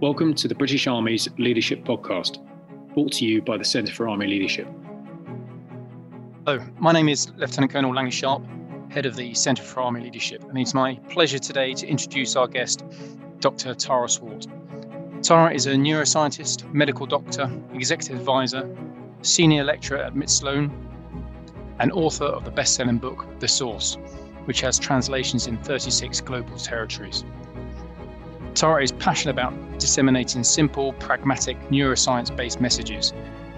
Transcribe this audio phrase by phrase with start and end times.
[0.00, 2.38] Welcome to the British Army's Leadership Podcast,
[2.94, 4.66] brought to you by the Centre for Army Leadership.
[6.46, 8.42] Hello, my name is Lieutenant Colonel Lange Sharp,
[8.90, 12.48] head of the Centre for Army Leadership, and it's my pleasure today to introduce our
[12.48, 12.82] guest,
[13.40, 13.74] Dr.
[13.74, 14.46] Tara Swart.
[15.22, 18.74] Tara is a neuroscientist, medical doctor, executive advisor,
[19.20, 20.72] senior lecturer at MIT Sloan,
[21.78, 23.98] and author of the best selling book, The Source,
[24.46, 27.22] which has translations in 36 global territories.
[28.54, 33.12] Tara is passionate about disseminating simple, pragmatic, neuroscience based messages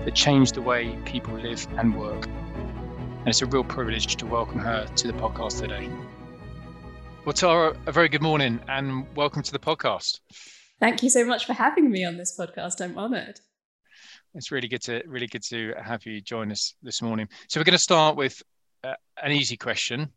[0.04, 2.26] that change the way people live and work.
[2.26, 5.88] And it's a real privilege to welcome her to the podcast today.
[7.24, 10.20] Well, Tara, a very good morning and welcome to the podcast.
[10.78, 12.80] Thank you so much for having me on this podcast.
[12.80, 13.40] I'm honored.
[14.34, 17.28] It's really good to really good to have you join us this morning.
[17.48, 18.42] So we're going to start with
[18.84, 20.10] uh, an easy question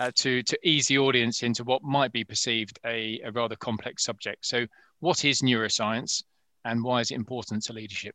[0.00, 4.04] uh, to to ease the audience into what might be perceived a, a rather complex
[4.04, 4.46] subject.
[4.46, 4.66] So,
[5.00, 6.22] what is neuroscience,
[6.64, 8.14] and why is it important to leadership?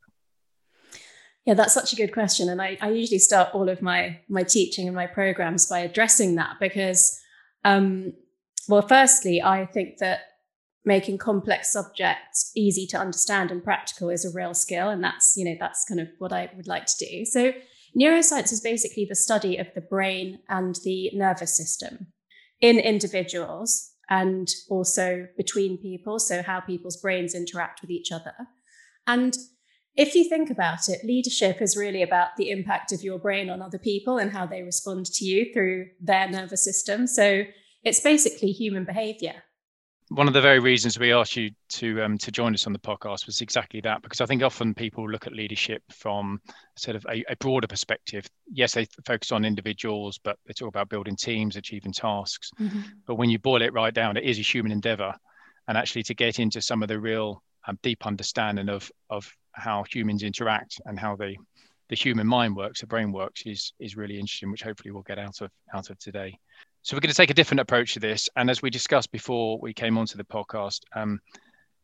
[1.46, 4.44] Yeah, that's such a good question, and I, I usually start all of my my
[4.44, 7.20] teaching and my programs by addressing that because,
[7.66, 8.14] um,
[8.70, 10.22] well, firstly, I think that
[10.86, 15.46] making complex subjects easy to understand and practical is a real skill, and that's you
[15.46, 17.26] know that's kind of what I would like to do.
[17.26, 17.52] So
[18.00, 22.08] Neuroscience is basically the study of the brain and the nervous system
[22.60, 28.34] in individuals and also between people, so how people's brains interact with each other.
[29.08, 29.38] And
[29.96, 33.62] if you think about it, leadership is really about the impact of your brain on
[33.62, 37.06] other people and how they respond to you through their nervous system.
[37.06, 37.44] So
[37.84, 39.44] it's basically human behavior
[40.14, 42.80] one of the very reasons we asked you to um, to join us on the
[42.80, 46.40] podcast was exactly that because I think often people look at leadership from
[46.76, 48.28] sort of a, a, broader perspective.
[48.52, 52.52] Yes, they focus on individuals, but they talk about building teams, achieving tasks.
[52.60, 52.82] Mm-hmm.
[53.08, 55.14] But when you boil it right down, it is a human endeavor,
[55.68, 59.84] and actually to get into some of the real um, deep understanding of of how
[59.92, 61.38] humans interact and how they
[61.90, 65.20] the human mind works, the brain works, is is really interesting, which hopefully we'll get
[65.20, 66.38] out of out of today.
[66.84, 68.30] So we're going to take a different approach to this.
[68.36, 71.22] And as we discussed before we came onto the podcast, um,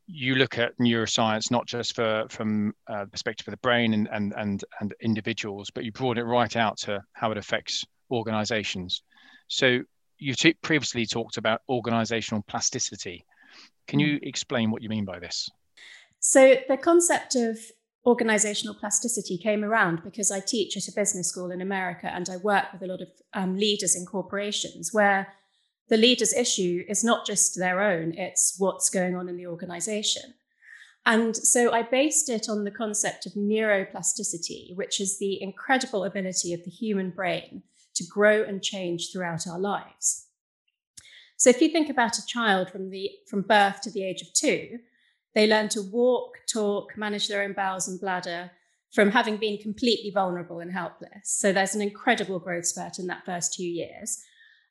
[0.07, 4.09] you look at neuroscience not just for from uh, the perspective of the brain and,
[4.11, 9.03] and and and individuals, but you brought it right out to how it affects organizations.
[9.47, 9.81] So
[10.17, 13.23] you t- previously talked about organizational plasticity.
[13.88, 15.49] Can you explain what you mean by this?
[16.19, 17.57] So the concept of
[18.05, 22.37] organizational plasticity came around because I teach at a business school in America and I
[22.37, 25.27] work with a lot of um, leaders in corporations where
[25.89, 30.33] the leader's issue is not just their own, it's what's going on in the organization.
[31.05, 36.53] And so I based it on the concept of neuroplasticity, which is the incredible ability
[36.53, 37.63] of the human brain
[37.95, 40.27] to grow and change throughout our lives.
[41.38, 44.31] So if you think about a child from the from birth to the age of
[44.33, 44.77] 2,
[45.35, 48.51] they learn to walk, talk, manage their own bowels and bladder
[48.94, 51.09] from having been completely vulnerable and helpless.
[51.23, 54.19] So there's an incredible growth spurt in that first two years.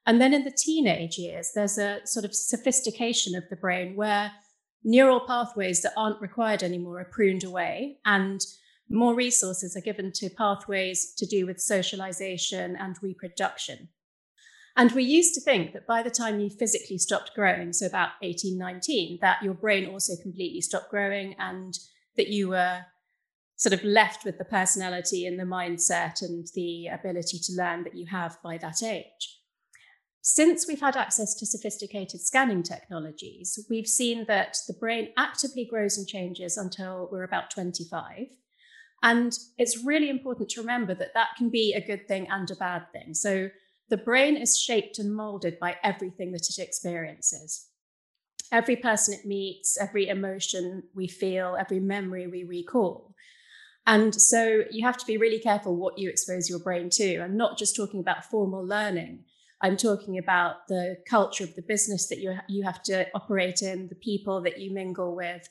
[0.07, 4.33] And then in the teenage years, there's a sort of sophistication of the brain where
[4.83, 8.41] neural pathways that aren't required anymore are pruned away and
[8.89, 13.89] more resources are given to pathways to do with socialization and reproduction.
[14.79, 18.11] And we used to think that by the time you physically stopped growing, so about
[18.23, 21.77] 18, 19, that your brain also completely stopped growing and
[22.17, 22.83] that you were
[23.57, 27.97] sort of left with the personality and the mindset and the ability to learn that
[27.97, 29.41] you have by that age.
[30.23, 35.99] Since we've had access to sophisticated scanning technologies, we've seen that the brain actively grows
[35.99, 38.29] and changes until we're about 25.
[39.03, 42.57] And it's really important to remember that that can be a good thing and a
[42.57, 43.15] bad thing.
[43.15, 43.49] So
[43.91, 47.67] the brain is shaped and molded by everything that it experiences.
[48.51, 53.15] Every person it meets, every emotion we feel, every memory we recall.
[53.87, 57.21] And so you have to be really careful what you expose your brain to.
[57.21, 59.25] I'm not just talking about formal learning.
[59.61, 63.89] I'm talking about the culture of the business that you, you have to operate in,
[63.89, 65.49] the people that you mingle with.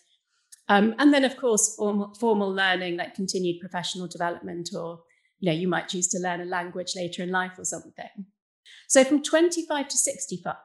[0.69, 5.01] Um, and then, of course, formal, formal learning like continued professional development or
[5.39, 8.25] you know, you might choose to learn a language later in life or something.
[8.87, 10.55] So from 25 to 65,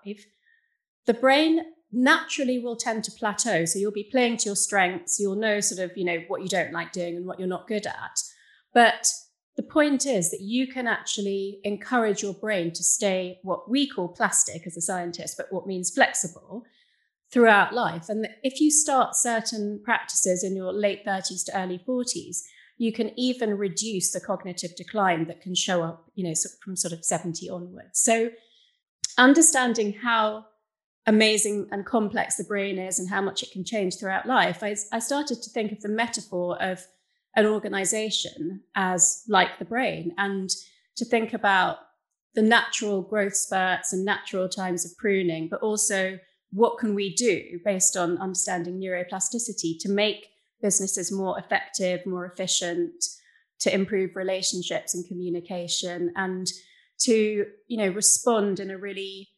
[1.07, 3.65] the brain naturally will tend to plateau.
[3.65, 5.21] So you'll be playing to your strengths.
[5.21, 7.69] You'll know sort of, you know, what you don't like doing and what you're not
[7.69, 8.21] good at.
[8.73, 9.13] But
[9.57, 14.09] the point is that you can actually encourage your brain to stay what we call
[14.09, 16.65] plastic as a scientist, but what means flexible
[17.31, 18.09] throughout life.
[18.09, 22.39] And if you start certain practices in your late 30s to early 40s,
[22.83, 26.35] you can even reduce the cognitive decline that can show up, you know,
[26.65, 28.01] from sort of 70 onwards.
[28.01, 28.31] So
[29.17, 30.47] understanding how
[31.07, 34.75] amazing and complex the brain is and how much it can change throughout life, I,
[34.91, 36.85] I started to think of the metaphor of
[37.37, 40.51] an organization as like the brain and
[40.97, 41.79] to think about
[42.35, 46.19] the natural growth spurts and natural times of pruning, but also
[46.51, 50.32] what can we do based on understanding neuroplasticity to make
[50.63, 53.05] businesses more effective, more efficient,
[53.61, 56.47] to improve relationships and communication, and
[57.01, 59.29] to you know respond in a really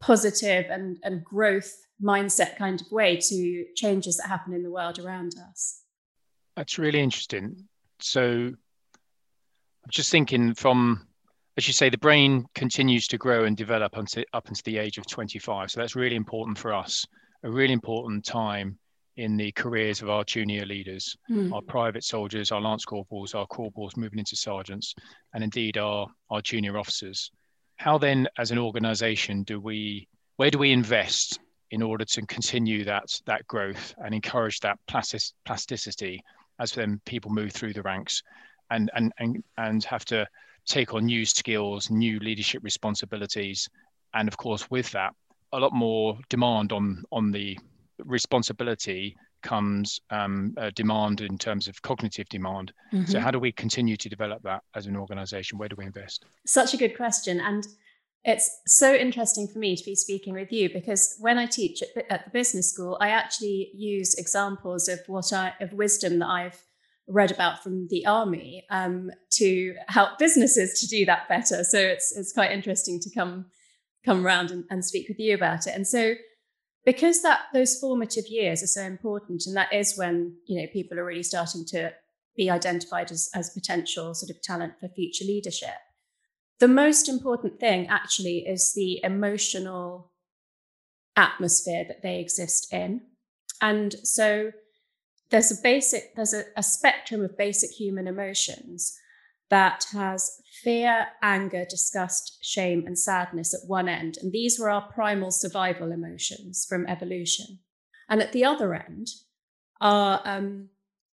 [0.00, 1.72] positive and, and growth
[2.02, 5.82] mindset kind of way to changes that happen in the world around us.
[6.56, 7.68] That's really interesting.
[8.00, 11.06] So I'm just thinking from
[11.56, 14.98] as you say, the brain continues to grow and develop until up until the age
[14.98, 15.70] of 25.
[15.70, 17.06] So that's really important for us,
[17.44, 18.78] a really important time
[19.16, 21.52] in the careers of our junior leaders, mm.
[21.52, 24.94] our private soldiers, our lance corporals, our corporals moving into sergeants,
[25.32, 27.30] and indeed our, our junior officers.
[27.76, 31.38] How then, as an organization, do we where do we invest
[31.70, 36.22] in order to continue that that growth and encourage that plastic, plasticity
[36.60, 38.22] as then people move through the ranks
[38.70, 40.26] and and and, and have to
[40.66, 43.68] take on new skills, new leadership responsibilities,
[44.14, 45.12] and of course, with that,
[45.52, 47.58] a lot more demand on on the
[47.98, 52.72] responsibility comes um, demand in terms of cognitive demand.
[52.92, 53.10] Mm-hmm.
[53.10, 55.58] So, how do we continue to develop that as an organization?
[55.58, 56.24] Where do we invest?
[56.46, 57.40] Such a good question.
[57.40, 57.66] And
[58.24, 62.10] it's so interesting for me to be speaking with you because when I teach at,
[62.10, 66.60] at the business school, I actually use examples of what I, of wisdom that I've
[67.06, 71.62] read about from the army um, to help businesses to do that better.
[71.64, 73.46] So it's it's quite interesting to come
[74.06, 75.74] come around and, and speak with you about it.
[75.74, 76.14] And so
[76.84, 80.98] because that those formative years are so important, and that is when you know people
[80.98, 81.92] are really starting to
[82.36, 85.76] be identified as, as potential sort of talent for future leadership.
[86.58, 90.10] The most important thing actually is the emotional
[91.16, 93.02] atmosphere that they exist in.
[93.60, 94.52] And so
[95.30, 98.98] there's a basic there's a, a spectrum of basic human emotions
[99.54, 104.18] that has fear, anger, disgust, shame, and sadness at one end.
[104.20, 107.60] And these were our primal survival emotions from evolution.
[108.08, 109.06] And at the other end
[109.80, 110.70] are um,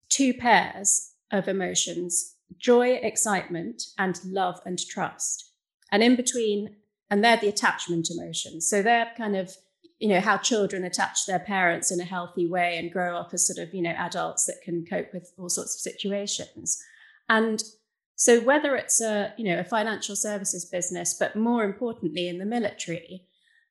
[0.09, 5.53] two pairs of emotions joy, excitement, and love and trust.
[5.91, 6.77] And in between,
[7.11, 8.71] and they're the attachment emotions.
[8.71, 9.57] So they're kind of
[9.99, 13.49] you know how children attach their parents in a healthy way and grow up as
[13.49, 16.81] sort of you know adults that can cope with all sorts of situations
[17.29, 17.63] and
[18.19, 22.45] so whether it's a you know a financial services business but more importantly in the
[22.45, 23.29] military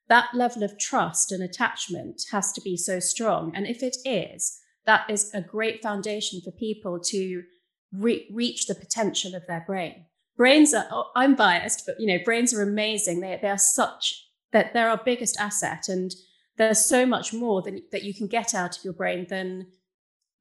[0.08, 3.52] that level of trust and attachment has to be so strong.
[3.54, 7.42] And if it is that is a great foundation for people to
[7.92, 10.06] re- reach the potential of their brain.
[10.36, 13.20] Brains are oh, i'm biased but you know brains are amazing.
[13.20, 16.12] They, they are such that they're our biggest asset and
[16.56, 19.68] there's so much more than, that you can get out of your brain than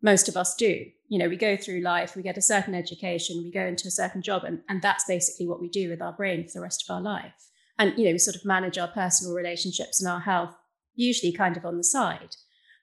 [0.02, 3.44] most of us do you know we go through life we get a certain education
[3.44, 6.14] we go into a certain job and, and that's basically what we do with our
[6.14, 7.50] brain for the rest of our life
[7.80, 10.56] and you know we sort of manage our personal relationships and our health
[10.96, 12.36] usually kind of on the side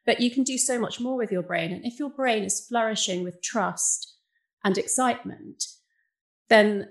[0.07, 2.67] but you can do so much more with your brain and if your brain is
[2.67, 4.17] flourishing with trust
[4.65, 5.65] and excitement
[6.49, 6.89] then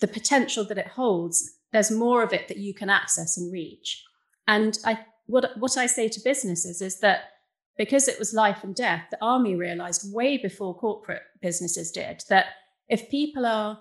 [0.00, 4.04] the potential that it holds there's more of it that you can access and reach.
[4.46, 7.24] And I, what, what I say to businesses is that
[7.80, 12.44] because it was life and death, the army realized way before corporate businesses did that
[12.90, 13.80] if people are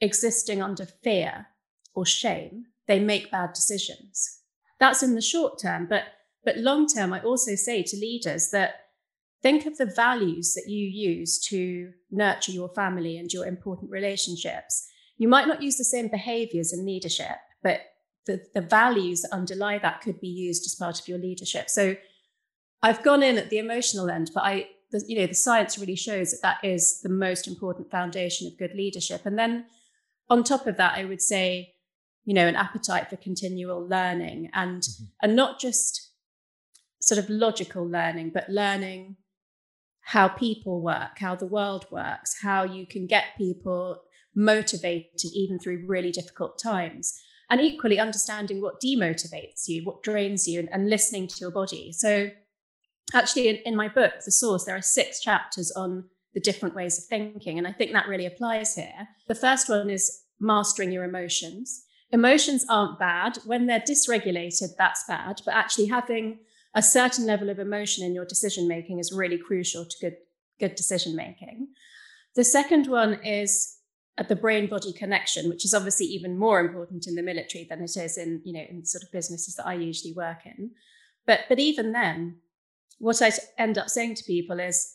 [0.00, 1.48] existing under fear
[1.92, 4.42] or shame, they make bad decisions.
[4.78, 6.04] That's in the short term, but
[6.44, 8.74] but long term, I also say to leaders that
[9.42, 14.86] think of the values that you use to nurture your family and your important relationships
[15.18, 17.80] you might not use the same behaviors in leadership, but
[18.26, 21.68] the, the values that underlie that could be used as part of your leadership.
[21.68, 21.96] So
[22.82, 25.96] I've gone in at the emotional end, but I, the, you know, the science really
[25.96, 29.26] shows that that is the most important foundation of good leadership.
[29.26, 29.66] And then
[30.28, 31.74] on top of that, I would say,
[32.24, 35.04] you know, an appetite for continual learning and mm-hmm.
[35.22, 36.10] and not just
[37.00, 39.16] sort of logical learning, but learning
[40.02, 44.02] how people work, how the world works, how you can get people
[44.34, 47.18] motivated even through really difficult times.
[47.48, 51.92] And equally understanding what demotivates you, what drains you, and, and listening to your body.
[51.92, 52.30] So,
[53.14, 56.98] actually, in, in my book, The Source, there are six chapters on the different ways
[56.98, 57.58] of thinking.
[57.58, 59.08] And I think that really applies here.
[59.26, 61.84] The first one is mastering your emotions.
[62.12, 63.38] Emotions aren't bad.
[63.44, 65.40] When they're dysregulated, that's bad.
[65.44, 66.38] But actually, having
[66.74, 70.16] a certain level of emotion in your decision making is really crucial to good,
[70.58, 71.68] good decision making.
[72.36, 73.76] The second one is
[74.18, 77.80] at the brain body connection, which is obviously even more important in the military than
[77.80, 80.72] it is in, you know, in sort of businesses that I usually work in.
[81.26, 82.36] But but even then,
[83.00, 84.94] what I end up saying to people is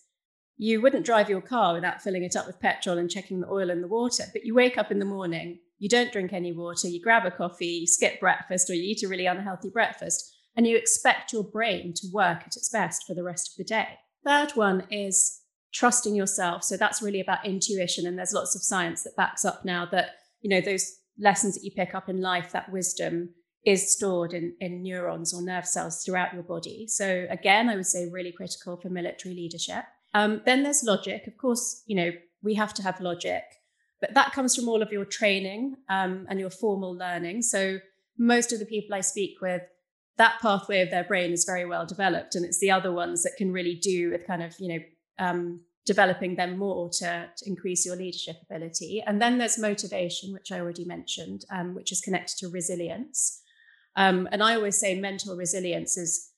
[0.57, 3.69] you wouldn't drive your car without filling it up with petrol and checking the oil
[3.69, 4.23] in the water.
[4.31, 7.31] But you wake up in the morning, you don't drink any water, you grab a
[7.31, 11.43] coffee, you skip breakfast, or you eat a really unhealthy breakfast, and you expect your
[11.43, 13.97] brain to work at its best for the rest of the day.
[14.23, 15.41] Third one is
[15.73, 16.63] trusting yourself.
[16.63, 18.07] So that's really about intuition.
[18.07, 21.63] And there's lots of science that backs up now that, you know, those lessons that
[21.63, 23.33] you pick up in life, that wisdom
[23.65, 26.87] is stored in, in neurons or nerve cells throughout your body.
[26.87, 29.85] So again, I would say really critical for military leadership.
[30.13, 31.27] Um, then there's logic.
[31.27, 32.11] Of course, you know,
[32.43, 33.43] we have to have logic,
[33.99, 37.41] but that comes from all of your training um, and your formal learning.
[37.41, 37.79] So
[38.17, 39.63] most of the people I speak with,
[40.17, 43.35] that pathway of their brain is very well developed, and it's the other ones that
[43.37, 44.79] can really do with kind of you know
[45.19, 49.03] um, developing them more to, to, increase your leadership ability.
[49.05, 53.41] And then there's motivation, which I already mentioned, um, which is connected to resilience.
[53.95, 56.31] Um, and I always say mental resilience is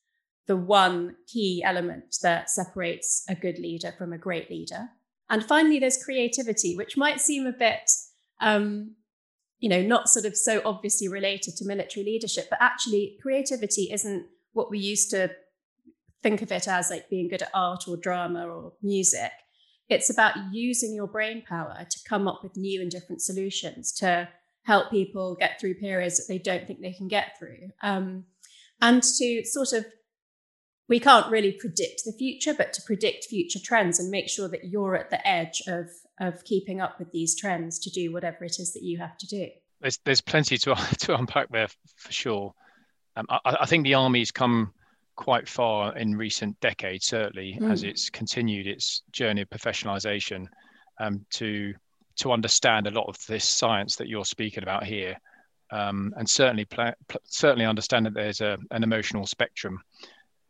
[0.46, 4.88] the one key element that separates a good leader from a great leader.
[5.30, 7.90] And finally, there's creativity, which might seem a bit,
[8.40, 8.94] um,
[9.58, 14.26] you know, not sort of so obviously related to military leadership, but actually, creativity isn't
[14.52, 15.30] what we used to
[16.22, 19.30] think of it as like being good at art or drama or music.
[19.88, 24.28] It's about using your brain power to come up with new and different solutions to
[24.68, 27.70] help people get through periods that they don't think they can get through.
[27.82, 28.24] Um,
[28.82, 29.86] and to sort of
[30.88, 34.64] we can't really predict the future, but to predict future trends and make sure that
[34.64, 35.86] you're at the edge of
[36.20, 39.26] of keeping up with these trends to do whatever it is that you have to
[39.26, 39.48] do.
[39.80, 42.54] There's there's plenty to to unpack there for sure.
[43.16, 44.72] Um, I, I, think the army's come
[45.16, 47.72] quite far in recent decades, certainly mm.
[47.72, 50.46] as it's continued its journey of professionalisation
[51.00, 51.74] um, to
[52.18, 55.16] to understand a lot of this science that you're speaking about here,
[55.70, 56.94] um, and certainly pl-
[57.24, 59.80] certainly understand that there's a, an emotional spectrum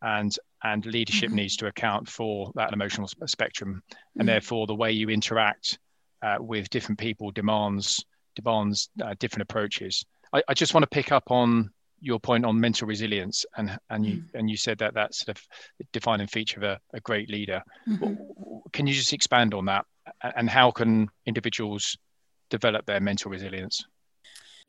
[0.01, 1.37] and and leadership mm-hmm.
[1.37, 3.81] needs to account for that emotional spectrum
[4.15, 4.27] and mm-hmm.
[4.27, 5.79] therefore the way you interact
[6.21, 8.03] uh, with different people demands
[8.35, 11.69] demands uh, different approaches I, I, just want to pick up on
[12.01, 14.37] your point on mental resilience and and you mm-hmm.
[14.37, 15.43] and you said that that's sort of
[15.91, 18.13] defining feature of a, a great leader mm-hmm.
[18.71, 19.85] can you just expand on that
[20.23, 21.97] and how can individuals
[22.49, 23.85] develop their mental resilience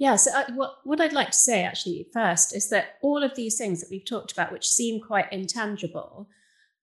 [0.01, 3.35] yeah, so uh, what, what I'd like to say actually first is that all of
[3.35, 6.27] these things that we've talked about, which seem quite intangible,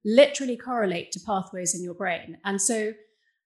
[0.05, 2.37] literally correlate to pathways in your brain.
[2.45, 2.93] And so,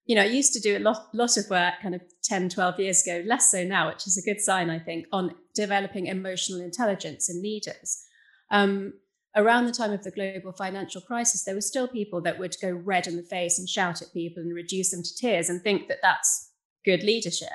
[0.04, 2.80] you know, I used to do a lot, lot of work kind of 10, 12
[2.80, 6.60] years ago, less so now, which is a good sign, I think, on developing emotional
[6.60, 8.04] intelligence in leaders.
[8.50, 8.92] Um,
[9.34, 12.70] around the time of the global financial crisis, there were still people that would go
[12.70, 15.88] red in the face and shout at people and reduce them to tears and think
[15.88, 16.50] that that's
[16.84, 17.48] good leadership.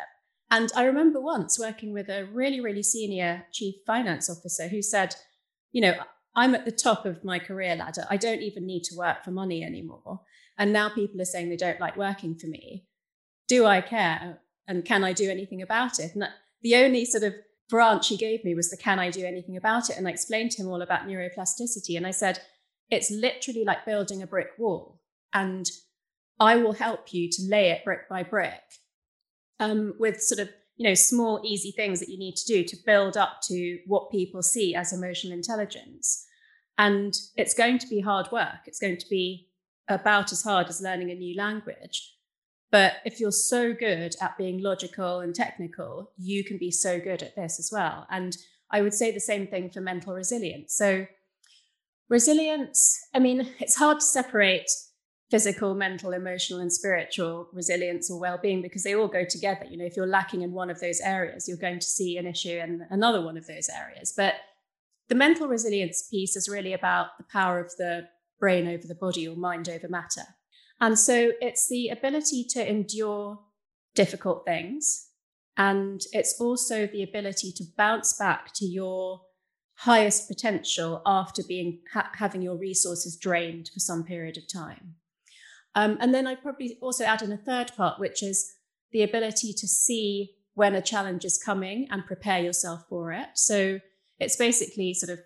[0.49, 5.15] And I remember once working with a really, really senior chief finance officer who said,
[5.71, 5.93] you know,
[6.35, 8.05] I'm at the top of my career ladder.
[8.09, 10.21] I don't even need to work for money anymore.
[10.57, 12.85] And now people are saying they don't like working for me.
[13.47, 14.39] Do I care?
[14.67, 16.15] And can I do anything about it?
[16.15, 16.27] And
[16.61, 17.33] the only sort of
[17.69, 19.97] branch he gave me was the can I do anything about it?
[19.97, 21.97] And I explained to him all about neuroplasticity.
[21.97, 22.39] And I said,
[22.89, 25.01] it's literally like building a brick wall.
[25.33, 25.65] And
[26.39, 28.61] I will help you to lay it brick by brick
[29.59, 32.77] um, with sort of you know small easy things that you need to do to
[32.85, 36.25] build up to what people see as emotional intelligence
[36.77, 39.49] and it's going to be hard work it's going to be
[39.87, 42.13] about as hard as learning a new language
[42.71, 47.23] but if you're so good at being logical and technical you can be so good
[47.23, 48.37] at this as well and
[48.71, 51.05] i would say the same thing for mental resilience so
[52.09, 54.69] resilience i mean it's hard to separate
[55.29, 59.65] physical, mental, emotional, and spiritual resilience or well-being because they all go together.
[59.69, 62.25] You know, if you're lacking in one of those areas, you're going to see an
[62.25, 64.13] issue in another one of those areas.
[64.15, 64.35] But
[65.09, 68.07] the mental resilience piece is really about the power of the
[68.39, 70.23] brain over the body or mind over matter.
[70.79, 73.39] And so it's the ability to endure
[73.95, 75.07] difficult things.
[75.57, 79.21] And it's also the ability to bounce back to your
[79.77, 84.95] highest potential after being ha- having your resources drained for some period of time.
[85.75, 88.53] Um, and then I'd probably also add in a third part, which is
[88.91, 93.27] the ability to see when a challenge is coming and prepare yourself for it.
[93.35, 93.79] So
[94.19, 95.19] it's basically sort of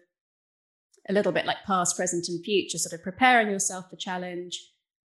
[1.08, 4.62] a little bit like past, present, and future, sort of preparing yourself for challenge,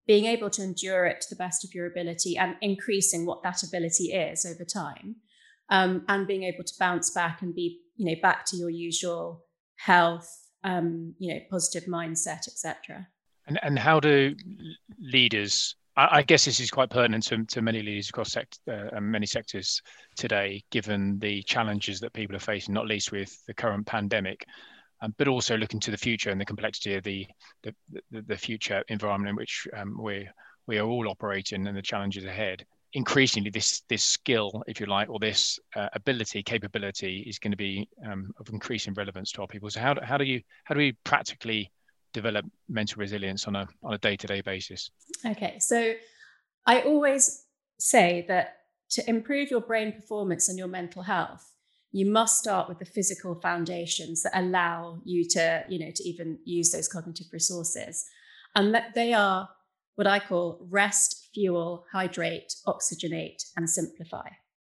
[0.06, 3.62] being able to endure it to the best of your ability, and increasing what that
[3.62, 5.16] ability is over time,
[5.70, 9.44] um, and being able to bounce back and be, you know, back to your usual
[9.76, 10.28] health,
[10.64, 13.06] um, you know, positive mindset, etc.
[13.46, 14.34] And and how do
[15.00, 19.00] leaders I, I, guess this is quite pertinent to, to many leaders across sect, uh,
[19.00, 19.80] many sectors
[20.16, 24.46] today, given the challenges that people are facing, not least with the current pandemic,
[25.02, 27.26] um, but also looking to the future and the complexity of the
[27.62, 27.74] the,
[28.10, 30.28] the, the future environment in which um, we
[30.66, 32.64] we are all operating and the challenges ahead.
[32.92, 37.56] Increasingly, this this skill, if you like, or this uh, ability, capability, is going to
[37.56, 39.68] be um, of increasing relevance to our people.
[39.70, 41.70] So, how do, how do you how do we practically
[42.12, 44.90] develop mental resilience on a on a day to day basis?
[45.26, 45.92] Okay, so
[46.64, 47.44] I always
[47.78, 48.56] say that
[48.90, 51.55] to improve your brain performance and your mental health,
[51.96, 56.38] you must start with the physical foundations that allow you to, you know, to even
[56.44, 58.04] use those cognitive resources.
[58.54, 59.48] And that they are
[59.94, 64.28] what I call rest, fuel, hydrate, oxygenate, and simplify.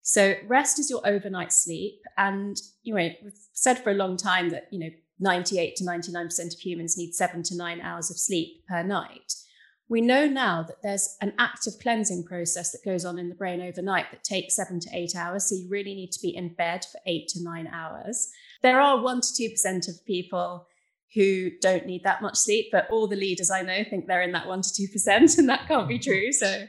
[0.02, 2.00] So rest is your overnight sleep.
[2.18, 6.54] And, you know, we've said for a long time that, you know, 98 to 99%
[6.54, 9.34] of humans need seven to nine hours of sleep per night.
[9.90, 13.60] We know now that there's an active cleansing process that goes on in the brain
[13.60, 15.50] overnight that takes seven to eight hours.
[15.50, 18.30] So you really need to be in bed for eight to nine hours.
[18.62, 20.68] There are one to 2% of people
[21.16, 24.32] who don't need that much sleep, but all the leaders I know think they're in
[24.34, 26.32] that one to 2%, and that can't be true.
[26.32, 26.66] So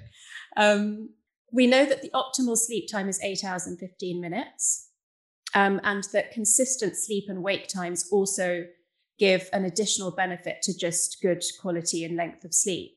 [0.57, 1.11] um,
[1.53, 4.89] we know that the optimal sleep time is eight hours and 15 minutes,
[5.55, 8.65] um, and that consistent sleep and wake times also
[9.19, 12.97] give an additional benefit to just good quality and length of sleep.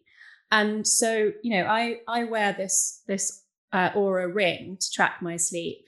[0.54, 3.44] And so, you know, I I wear this this
[3.74, 5.88] uh, Oura ring to track my sleep,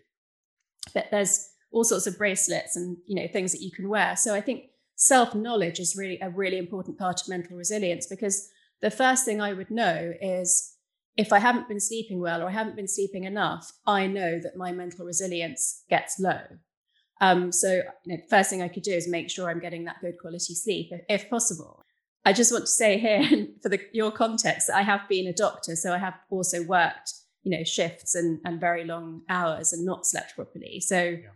[0.91, 4.15] but there's all sorts of bracelets and you know things that you can wear.
[4.15, 4.63] So I think
[4.95, 8.49] self knowledge is really a really important part of mental resilience because
[8.81, 10.75] the first thing I would know is
[11.15, 14.57] if I haven't been sleeping well or I haven't been sleeping enough, I know that
[14.57, 16.41] my mental resilience gets low.
[17.21, 20.01] Um, so, you know, first thing I could do is make sure I'm getting that
[20.01, 21.84] good quality sleep if, if possible.
[22.25, 25.75] I just want to say here, for the, your context, I have been a doctor,
[25.75, 27.13] so I have also worked,
[27.43, 30.79] you know, shifts and, and very long hours and not slept properly.
[30.81, 31.29] So yeah.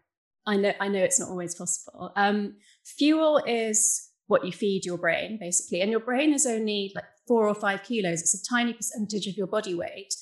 [0.47, 2.11] I know I know it's not always possible.
[2.15, 7.05] Um, fuel is what you feed your brain, basically, and your brain is only like
[7.27, 8.21] four or five kilos.
[8.21, 10.13] It's a tiny percentage of your body weight,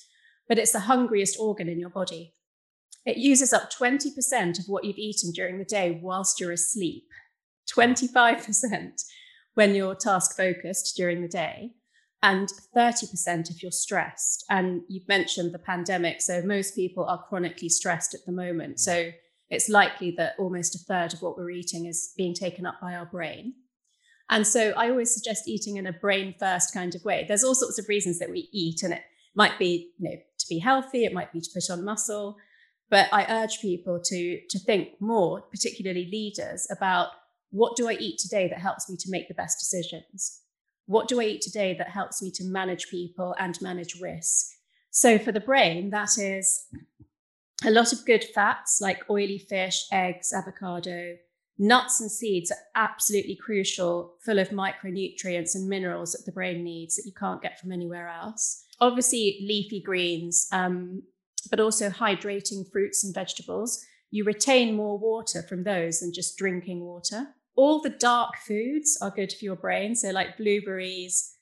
[0.50, 2.34] but it's the hungriest organ in your body.
[3.06, 7.06] It uses up 20% of what you've eaten during the day whilst you're asleep.
[7.74, 9.02] 25%
[9.58, 11.72] when you're task focused during the day,
[12.22, 14.46] and 30% if you're stressed.
[14.52, 16.22] And you've mentioned the pandemic.
[16.22, 18.80] So most people are chronically stressed at the moment.
[18.80, 19.10] So
[19.50, 22.93] it's likely that almost a third of what we're eating is being taken up by
[22.93, 23.56] our brain.
[24.30, 27.26] And so I always suggest eating in a brain first kind of way.
[27.28, 29.02] There's all sorts of reasons that we eat, and it
[29.34, 32.38] might be, you know, to be healthy, it might be to put on muscle.
[32.91, 37.08] But I urge people to, to think more, particularly leaders, about
[37.52, 40.42] what do I eat today that helps me to make the best decisions?
[40.86, 44.48] What do I eat today that helps me to manage people and manage risk?
[44.90, 46.66] So for the brain, that is
[47.66, 51.18] a lot of good fats like oily fish, eggs, avocado,
[51.58, 56.96] nuts and seeds are absolutely crucial, full of micronutrients and minerals that the brain needs
[56.96, 58.64] that you can't get from anywhere else.
[58.80, 61.02] Obviously, leafy greens, um,
[61.50, 63.84] but also hydrating fruits and vegetables.
[64.12, 69.12] You retain more water from those than just drinking water all the dark foods are
[69.12, 69.96] good for your brain.
[69.96, 71.36] So, like blueberries,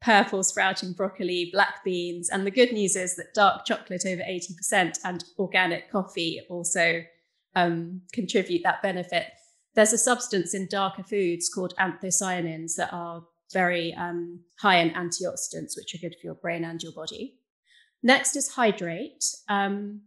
[0.00, 2.30] purple sprouting broccoli, black beans.
[2.30, 7.02] And the good news is that dark chocolate over 80% and organic coffee also
[7.54, 9.26] um, contribute that benefit.
[9.74, 15.76] There's a substance in darker foods called anthocyanins that are very um, high in antioxidants,
[15.76, 17.34] which are good for your brain and your body.
[18.02, 19.24] Next is hydrate.
[19.48, 20.02] Um,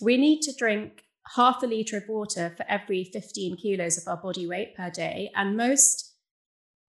[0.00, 1.04] we need to drink
[1.36, 5.30] half a litre of water for every 15 kilos of our body weight per day.
[5.34, 6.14] And most,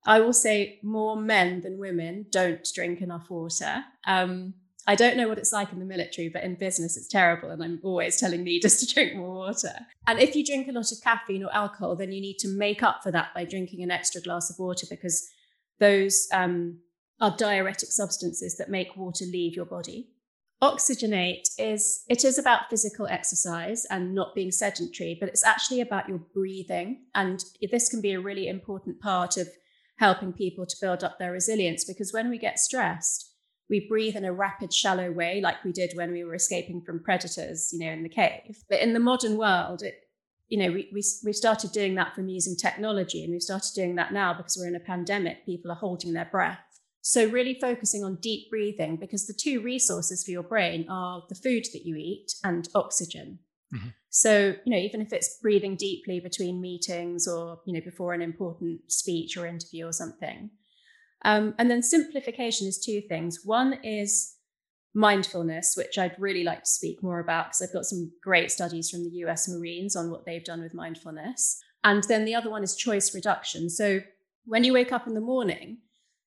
[0.05, 3.83] I will say, more men than women don't drink enough water.
[4.05, 7.51] Um, I don't know what it's like in the military, but in business, it's terrible.
[7.51, 9.73] And I'm always telling leaders to drink more water.
[10.07, 12.83] And if you drink a lot of caffeine or alcohol, then you need to make
[12.83, 15.27] up for that by drinking an extra glass of water because
[15.79, 16.79] those um,
[17.21, 20.09] are diuretic substances that make water leave your body.
[20.63, 26.07] Oxygenate is it is about physical exercise and not being sedentary, but it's actually about
[26.07, 27.03] your breathing.
[27.15, 29.49] And this can be a really important part of
[29.97, 33.29] helping people to build up their resilience because when we get stressed,
[33.69, 37.03] we breathe in a rapid, shallow way, like we did when we were escaping from
[37.03, 38.63] predators, you know, in the cave.
[38.69, 39.95] But in the modern world, it,
[40.47, 43.95] you know, we, we, we started doing that from using technology and we've started doing
[43.95, 45.45] that now because we're in a pandemic.
[45.45, 46.62] People are holding their breath
[47.05, 51.35] so, really focusing on deep breathing because the two resources for your brain are the
[51.35, 53.39] food that you eat and oxygen.
[53.75, 53.89] Mm-hmm.
[54.09, 58.21] So, you know, even if it's breathing deeply between meetings or, you know, before an
[58.21, 60.51] important speech or interview or something.
[61.25, 63.41] Um, and then simplification is two things.
[63.43, 64.37] One is
[64.93, 68.89] mindfulness, which I'd really like to speak more about because I've got some great studies
[68.89, 71.59] from the US Marines on what they've done with mindfulness.
[71.83, 73.69] And then the other one is choice reduction.
[73.69, 73.99] So
[74.45, 75.79] when you wake up in the morning,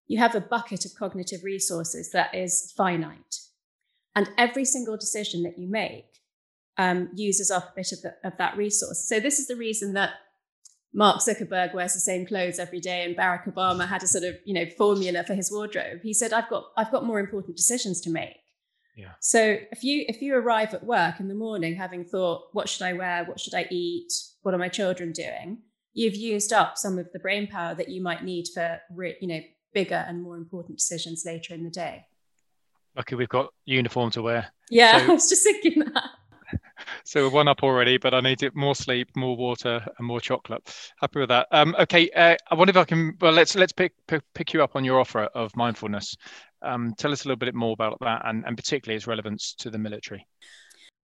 [0.09, 3.41] you have a bucket of cognitive resources that is finite.
[4.15, 6.07] And every single decision that you make
[6.79, 9.07] um, uses up a bit of, the, of that resource.
[9.09, 10.11] So this is the reason that
[10.95, 14.37] Mark Zuckerberg wears the same clothes every day and Barack Obama had a sort of,
[14.45, 16.01] you know, formula for his wardrobe.
[16.03, 18.37] He said, I've got, I've got more important decisions to make.
[18.97, 19.13] Yeah.
[19.21, 22.83] So if you if you arrive at work in the morning having thought, what should
[22.83, 23.25] I wear?
[23.27, 24.11] What should I eat?
[24.41, 25.59] What are my children doing?
[25.93, 28.81] You've used up some of the brain power that you might need for
[29.21, 29.41] you know
[29.77, 32.07] bigger and more important decisions later in the day.
[32.97, 34.51] Lucky we've got uniform to wear.
[34.71, 36.11] Yeah, so, I was just thinking that.
[37.05, 40.63] so we're one up already, but I need more sleep, more water, and more chocolate.
[40.99, 41.49] Happy with that.
[41.53, 43.19] Um, okay, uh, I wonder if I can.
[43.21, 46.17] Well, let's let's pick, pick, pick you up on your offer of mindfulness.
[46.63, 49.69] Um, tell us a little bit more about that, and, and particularly its relevance to
[49.69, 50.27] the military.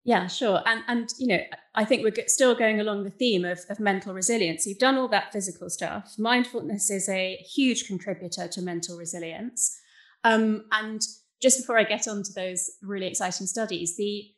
[0.05, 0.61] Yeah, sure.
[0.67, 1.41] And and you know,
[1.75, 4.67] I think we're still going along the theme of, of mental resilience.
[4.67, 6.15] You've done all that physical stuff.
[6.19, 9.79] Mindfulness is a huge contributor to mental resilience.
[10.25, 11.01] Um, and
[11.41, 14.29] just before I get on to those really exciting studies, the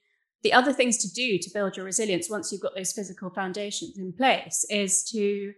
[0.42, 3.96] the other things to do to build your resilience once you've got those physical foundations
[3.96, 5.54] in place is to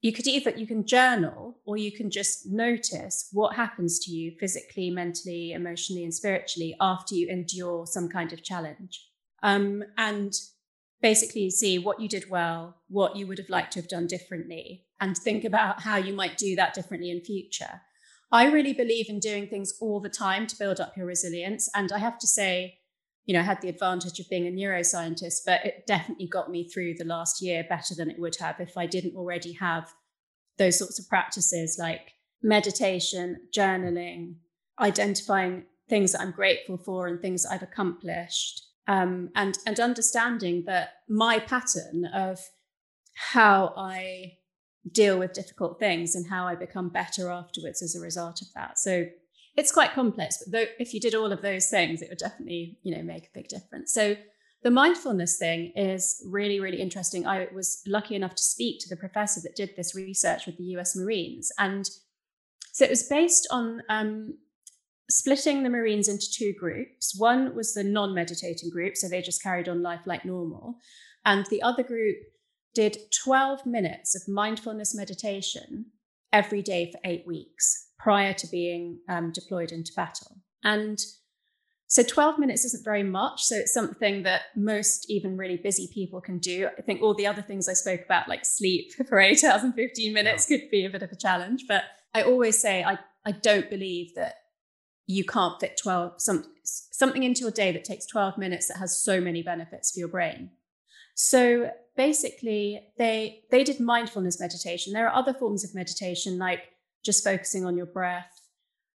[0.00, 4.32] you could either you can journal or you can just notice what happens to you
[4.38, 9.06] physically mentally emotionally and spiritually after you endure some kind of challenge.
[9.42, 10.34] Um, and
[11.00, 14.84] basically see what you did well what you would have liked to have done differently
[15.00, 17.82] and think about how you might do that differently in future.
[18.32, 21.92] I really believe in doing things all the time to build up your resilience and
[21.92, 22.78] i have to say
[23.28, 26.94] you know, had the advantage of being a neuroscientist, but it definitely got me through
[26.94, 29.92] the last year better than it would have if I didn't already have
[30.56, 34.36] those sorts of practices like meditation, journaling,
[34.80, 40.94] identifying things that I'm grateful for and things I've accomplished, um, and and understanding that
[41.06, 42.40] my pattern of
[43.12, 44.38] how I
[44.90, 48.78] deal with difficult things and how I become better afterwards as a result of that.
[48.78, 49.04] So
[49.58, 52.78] it's quite complex, but though, if you did all of those things, it would definitely,
[52.84, 53.92] you know, make a big difference.
[53.92, 54.16] So
[54.62, 57.26] the mindfulness thing is really, really interesting.
[57.26, 60.76] I was lucky enough to speak to the professor that did this research with the
[60.76, 61.50] US Marines.
[61.58, 61.90] And
[62.70, 64.38] so it was based on um,
[65.10, 67.16] splitting the Marines into two groups.
[67.18, 70.76] One was the non meditating group, so they just carried on life like normal.
[71.24, 72.18] And the other group
[72.74, 75.86] did 12 minutes of mindfulness meditation
[76.32, 80.36] every day for eight weeks prior to being um, deployed into battle.
[80.62, 80.98] And
[81.88, 83.42] so 12 minutes isn't very much.
[83.42, 86.68] So it's something that most even really busy people can do.
[86.78, 89.74] I think all the other things I spoke about, like sleep for eight hours and
[89.74, 90.58] 15 minutes, yeah.
[90.58, 91.64] could be a bit of a challenge.
[91.66, 91.84] But
[92.14, 94.34] I always say I, I don't believe that
[95.06, 99.02] you can't fit 12 some, something into your day that takes 12 minutes that has
[99.02, 100.50] so many benefits for your brain.
[101.14, 104.92] So basically they they did mindfulness meditation.
[104.92, 106.60] There are other forms of meditation like
[107.04, 108.40] just focusing on your breath,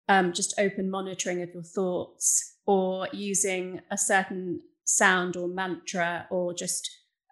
[0.09, 6.53] um, just open monitoring of your thoughts, or using a certain sound or mantra or
[6.53, 6.89] just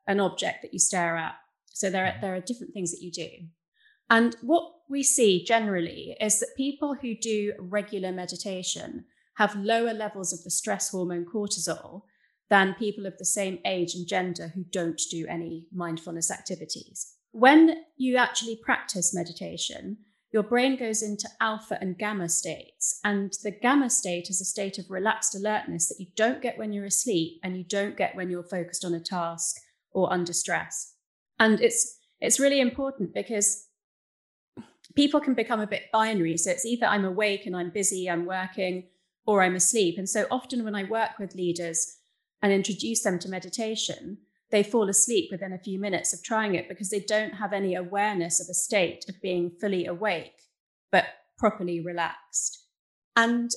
[0.08, 1.36] an object that you stare at.
[1.68, 3.30] So there are, there are different things that you do.
[4.10, 9.06] And what we see generally is that people who do regular meditation
[9.36, 12.02] have lower levels of the stress hormone cortisol
[12.50, 17.14] than people of the same age and gender who don't do any mindfulness activities.
[17.32, 19.98] When you actually practice meditation,
[20.32, 23.00] your brain goes into alpha and gamma states.
[23.04, 26.72] And the gamma state is a state of relaxed alertness that you don't get when
[26.72, 29.56] you're asleep and you don't get when you're focused on a task
[29.92, 30.94] or under stress.
[31.40, 33.66] And it's it's really important because
[34.96, 36.38] people can become a bit binary.
[36.38, 38.88] So it's either I'm awake and I'm busy, I'm working,
[39.26, 39.98] or I'm asleep.
[39.98, 41.98] And so often when I work with leaders
[42.42, 44.18] and introduce them to meditation,
[44.52, 47.76] they fall asleep within a few minutes of trying it because they don't have any
[47.76, 50.42] awareness of a state of being fully awake,
[50.92, 51.06] but
[51.38, 52.66] properly relaxed.
[53.16, 53.52] And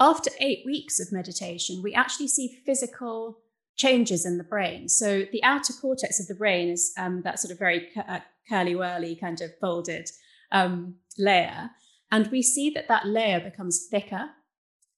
[0.00, 3.38] after eight weeks of meditation, we actually see physical
[3.76, 4.88] changes in the brain.
[4.88, 8.74] So the outer cortex of the brain is um, that sort of very uh, curly
[8.74, 10.08] whirly kind of folded
[10.52, 11.70] um, layer.
[12.10, 14.30] And we see that that layer becomes thicker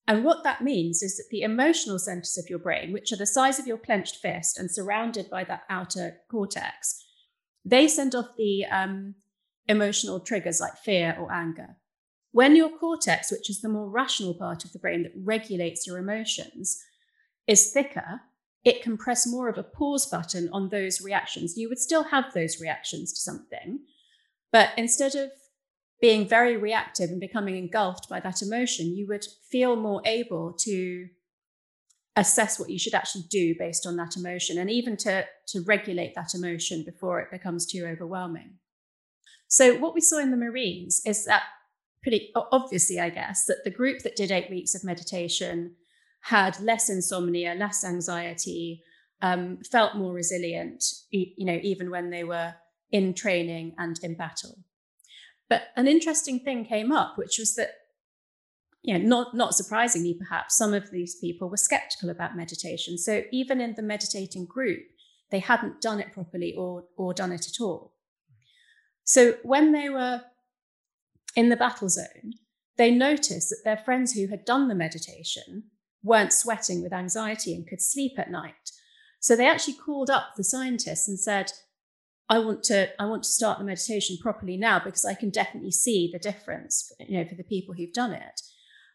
[0.08, 3.26] and what that means is that the emotional centers of your brain, which are the
[3.26, 7.04] size of your clenched fist and surrounded by that outer cortex,
[7.64, 9.16] they send off the um,
[9.66, 11.76] emotional triggers like fear or anger.
[12.30, 15.98] When your cortex, which is the more rational part of the brain that regulates your
[15.98, 16.80] emotions,
[17.48, 18.20] is thicker,
[18.64, 21.56] it can press more of a pause button on those reactions.
[21.56, 23.80] You would still have those reactions to something,
[24.52, 25.30] but instead of
[26.00, 31.08] being very reactive and becoming engulfed by that emotion, you would feel more able to
[32.16, 36.14] assess what you should actually do based on that emotion and even to, to regulate
[36.14, 38.54] that emotion before it becomes too overwhelming.
[39.48, 41.42] So, what we saw in the Marines is that
[42.02, 45.76] pretty obviously, I guess, that the group that did eight weeks of meditation
[46.20, 48.82] had less insomnia, less anxiety,
[49.22, 52.54] um, felt more resilient, you know, even when they were
[52.90, 54.58] in training and in battle.
[55.48, 57.70] But an interesting thing came up, which was that,
[58.82, 62.98] you know, not, not surprisingly, perhaps, some of these people were skeptical about meditation.
[62.98, 64.80] So even in the meditating group,
[65.30, 67.94] they hadn't done it properly or, or done it at all.
[69.04, 70.22] So when they were
[71.36, 72.34] in the battle zone,
[72.76, 75.64] they noticed that their friends who had done the meditation
[76.02, 78.70] weren't sweating with anxiety and could sleep at night.
[79.20, 81.52] So they actually called up the scientists and said,
[82.28, 85.70] I want to I want to start the meditation properly now because I can definitely
[85.70, 88.40] see the difference, you know, for the people who've done it.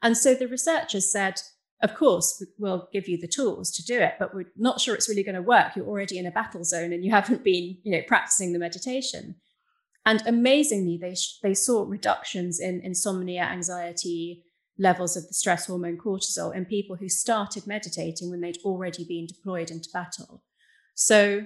[0.01, 1.41] And so the researchers said,
[1.81, 5.09] of course, we'll give you the tools to do it, but we're not sure it's
[5.09, 5.75] really going to work.
[5.75, 9.35] You're already in a battle zone and you haven't been, you know, practicing the meditation.
[10.05, 14.43] And amazingly, they they saw reductions in insomnia, anxiety,
[14.77, 19.27] levels of the stress hormone cortisol in people who started meditating when they'd already been
[19.27, 20.43] deployed into battle.
[20.95, 21.45] So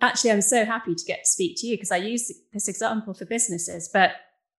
[0.00, 3.14] actually, I'm so happy to get to speak to you because I use this example
[3.14, 3.90] for businesses.
[3.92, 4.12] But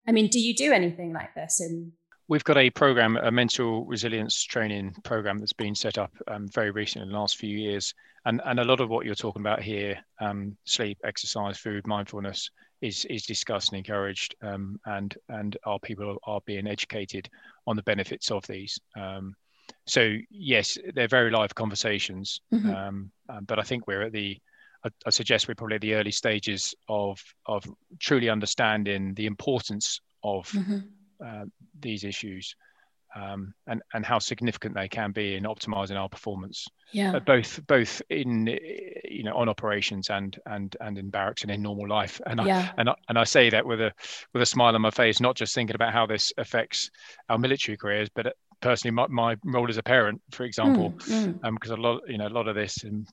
[0.08, 1.92] I mean, do you do anything like this in?
[2.30, 6.72] We've got a program, a mental resilience training program that's been set up um, very
[6.72, 7.94] recently in the last few years.
[8.26, 12.50] And, and a lot of what you're talking about here um, sleep, exercise, food, mindfulness
[12.82, 14.36] is, is discussed and encouraged.
[14.42, 17.30] Um, and, and our people are being educated
[17.66, 18.78] on the benefits of these.
[18.98, 19.34] Um,
[19.86, 22.42] so, yes, they're very live conversations.
[22.54, 22.70] Mm-hmm.
[22.70, 24.38] Um, um, but I think we're at the
[24.88, 27.64] I, I suggest we're probably at the early stages of of
[28.00, 30.80] truly understanding the importance of mm-hmm.
[31.26, 31.46] uh,
[31.80, 32.56] these issues
[33.16, 36.68] um, and and how significant they can be in optimizing our performance.
[36.92, 37.16] Yeah.
[37.16, 38.48] Uh, both both in
[39.10, 42.22] you know on operations and and and in barracks and in normal life.
[42.26, 42.72] And yeah.
[42.72, 43.92] I and I, and I say that with a
[44.34, 46.92] with a smile on my face, not just thinking about how this affects
[47.30, 51.40] our military careers, but personally my, my role as a parent, for example, because mm,
[51.40, 51.46] mm.
[51.48, 53.08] um, a lot you know a lot of this and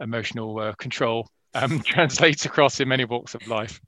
[0.00, 3.80] emotional uh, control um, translates across in many walks of life.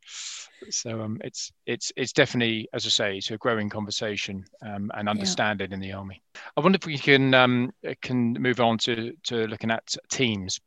[0.68, 5.08] So um, it's it's it's definitely, as I say, it's a growing conversation um, and
[5.08, 5.74] understanding yeah.
[5.74, 6.22] in the army.
[6.56, 7.70] I wonder if we can um,
[8.02, 10.60] can move on to to looking at teams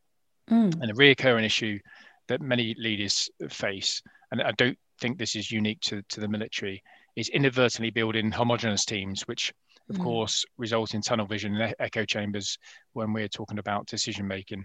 [0.50, 0.74] mm.
[0.80, 1.78] and a reoccurring issue
[2.26, 4.02] that many leaders face,
[4.32, 6.82] and I don't think this is unique to to the military,
[7.14, 9.52] is inadvertently building homogenous teams, which
[9.90, 10.02] of mm.
[10.02, 12.58] course result in tunnel vision and echo chambers
[12.94, 14.64] when we're talking about decision making.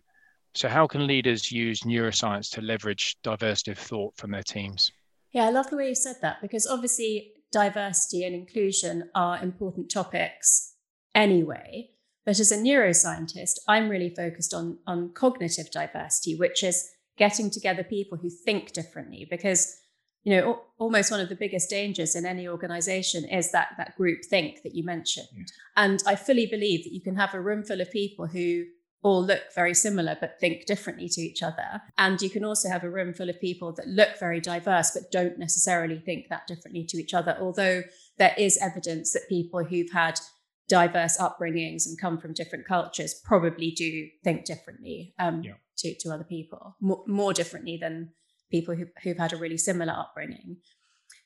[0.55, 4.91] So, how can leaders use neuroscience to leverage diversity of thought from their teams?
[5.31, 9.91] Yeah, I love the way you said that because obviously diversity and inclusion are important
[9.91, 10.73] topics
[11.13, 11.89] anyway.
[12.25, 17.83] But as a neuroscientist, I'm really focused on, on cognitive diversity, which is getting together
[17.83, 19.75] people who think differently because
[20.23, 24.23] you know almost one of the biggest dangers in any organization is that that group
[24.25, 25.43] think that you mentioned yeah.
[25.77, 28.63] and i fully believe that you can have a room full of people who
[29.01, 31.81] all look very similar but think differently to each other.
[31.97, 35.11] And you can also have a room full of people that look very diverse but
[35.11, 37.83] don't necessarily think that differently to each other, although
[38.17, 40.19] there is evidence that people who've had
[40.67, 45.53] diverse upbringings and come from different cultures probably do think differently um, yeah.
[45.77, 48.09] to, to other people, more, more differently than
[48.51, 50.57] people who, who've had a really similar upbringing.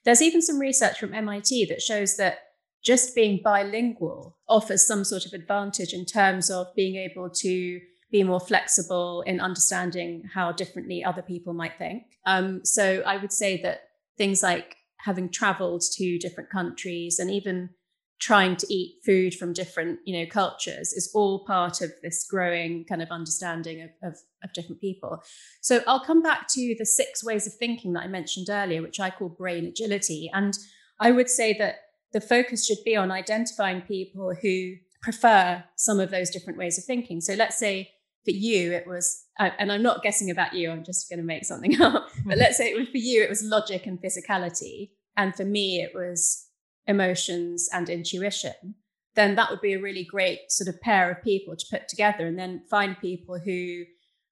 [0.05, 2.39] There's even some research from MIT that shows that
[2.83, 7.79] just being bilingual offers some sort of advantage in terms of being able to
[8.11, 12.03] be more flexible in understanding how differently other people might think.
[12.25, 17.69] Um, so I would say that things like having traveled to different countries and even
[18.19, 22.85] trying to eat food from different you know cultures is all part of this growing
[22.85, 25.21] kind of understanding of, of, of, different people
[25.61, 28.99] so i'll come back to the six ways of thinking that i mentioned earlier which
[28.99, 30.57] i call brain agility and
[31.01, 31.79] i would say that
[32.13, 36.85] the focus should be on identifying people who prefer some of those different ways of
[36.85, 37.19] thinking.
[37.19, 37.91] So let's say
[38.23, 41.43] for you, it was, and I'm not guessing about you, I'm just going to make
[41.43, 44.91] something up, but let's say it was for you, it was logic and physicality.
[45.17, 46.47] And for me, it was
[46.87, 48.75] emotions and intuition.
[49.15, 52.25] Then that would be a really great sort of pair of people to put together
[52.25, 53.83] and then find people who,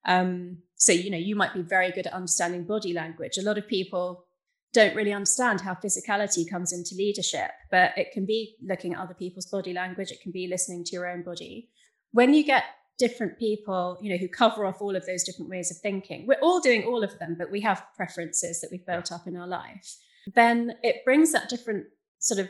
[0.06, 3.38] um, so, you know, you might be very good at understanding body language.
[3.38, 4.26] A lot of people
[4.74, 9.14] don't really understand how physicality comes into leadership, but it can be looking at other
[9.14, 11.70] people's body language, it can be listening to your own body.
[12.12, 12.64] When you get
[12.98, 16.40] different people, you know, who cover off all of those different ways of thinking, we're
[16.42, 19.48] all doing all of them, but we have preferences that we've built up in our
[19.48, 19.98] life.
[20.36, 21.88] then it brings that different
[22.20, 22.48] sort of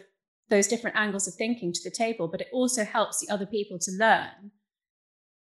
[0.50, 3.80] those different angles of thinking to the table, but it also helps the other people
[3.80, 4.52] to learn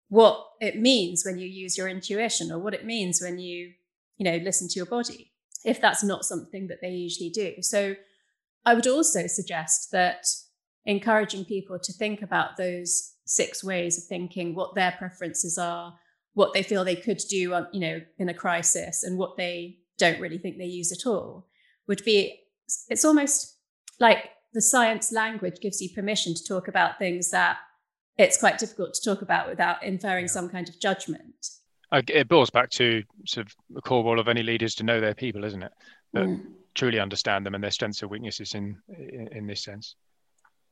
[0.09, 3.73] what it means when you use your intuition or what it means when you,
[4.17, 5.31] you know, listen to your body,
[5.65, 7.55] if that's not something that they usually do.
[7.61, 7.95] So
[8.65, 10.25] I would also suggest that
[10.85, 15.95] encouraging people to think about those six ways of thinking, what their preferences are,
[16.33, 19.79] what they feel they could do, on, you know, in a crisis, and what they
[19.97, 21.47] don't really think they use at all,
[21.87, 22.39] would be.
[22.89, 23.57] It's almost
[23.99, 27.57] like the science language gives you permission to talk about things that
[28.17, 30.31] it's quite difficult to talk about without inferring yeah.
[30.31, 31.47] some kind of judgment.
[31.91, 35.13] It boils back to sort of the core role of any leaders to know their
[35.13, 35.71] people, isn't it?
[36.13, 36.43] But mm.
[36.73, 39.95] truly understand them and their strengths and weaknesses in, in, in this sense.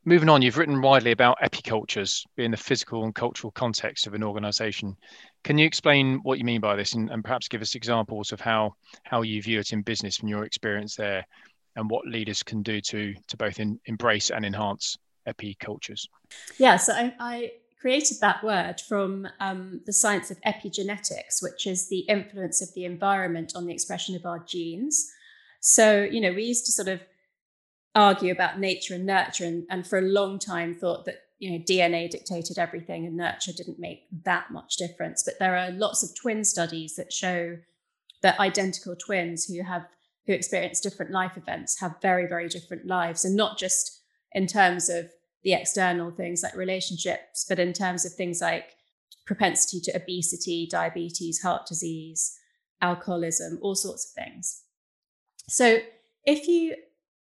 [0.06, 4.24] Moving on, you've written widely about epicultures being the physical and cultural context of an
[4.24, 4.98] organization.
[5.46, 8.42] Can you explain what you mean by this and, and, perhaps give us examples of
[8.42, 8.74] how,
[9.04, 11.26] how you view it in business from your experience there
[11.78, 16.10] and what leaders can do to, to both in, embrace and enhance epicultures?
[16.58, 17.52] Yeah, so I, I
[17.84, 22.86] created that word from um, the science of epigenetics, which is the influence of the
[22.86, 25.12] environment on the expression of our genes.
[25.60, 27.02] So, you know, we used to sort of
[27.94, 31.64] argue about nature and nurture and, and for a long time thought that you know
[31.66, 36.10] dna dictated everything and nurture didn't make that much difference but there are lots of
[36.20, 37.56] twin studies that show
[38.24, 39.86] that identical twins who have
[40.26, 44.90] who experience different life events have very very different lives and not just in terms
[44.90, 45.12] of
[45.44, 48.76] the external things like relationships but in terms of things like
[49.26, 52.38] propensity to obesity diabetes heart disease
[52.84, 54.64] alcoholism all sorts of things.
[55.50, 55.80] So
[56.26, 56.76] if you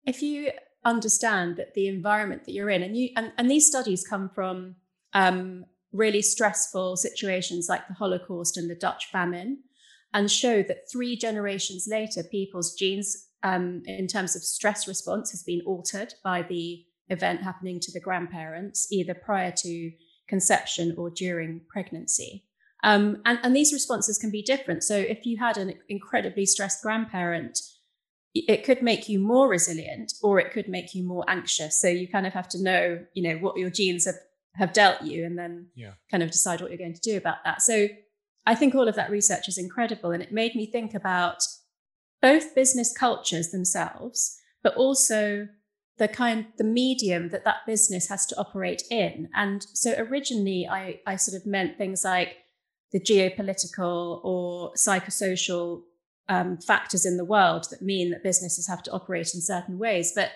[0.05, 0.51] if you
[0.85, 4.75] understand that the environment that you're in, and you and, and these studies come from
[5.13, 9.63] um, really stressful situations like the Holocaust and the Dutch famine,
[10.13, 15.43] and show that three generations later, people's genes um, in terms of stress response has
[15.43, 19.91] been altered by the event happening to the grandparents, either prior to
[20.27, 22.45] conception or during pregnancy.
[22.83, 24.83] Um, and, and these responses can be different.
[24.83, 27.59] So if you had an incredibly stressed grandparent
[28.35, 32.07] it could make you more resilient or it could make you more anxious so you
[32.07, 34.15] kind of have to know you know what your genes have
[34.55, 35.93] have dealt you and then yeah.
[36.11, 37.87] kind of decide what you're going to do about that so
[38.45, 41.41] i think all of that research is incredible and it made me think about
[42.21, 45.47] both business cultures themselves but also
[45.99, 50.99] the kind the medium that that business has to operate in and so originally i
[51.05, 52.37] i sort of meant things like
[52.91, 55.83] the geopolitical or psychosocial
[56.27, 60.13] um, factors in the world that mean that businesses have to operate in certain ways.
[60.15, 60.31] But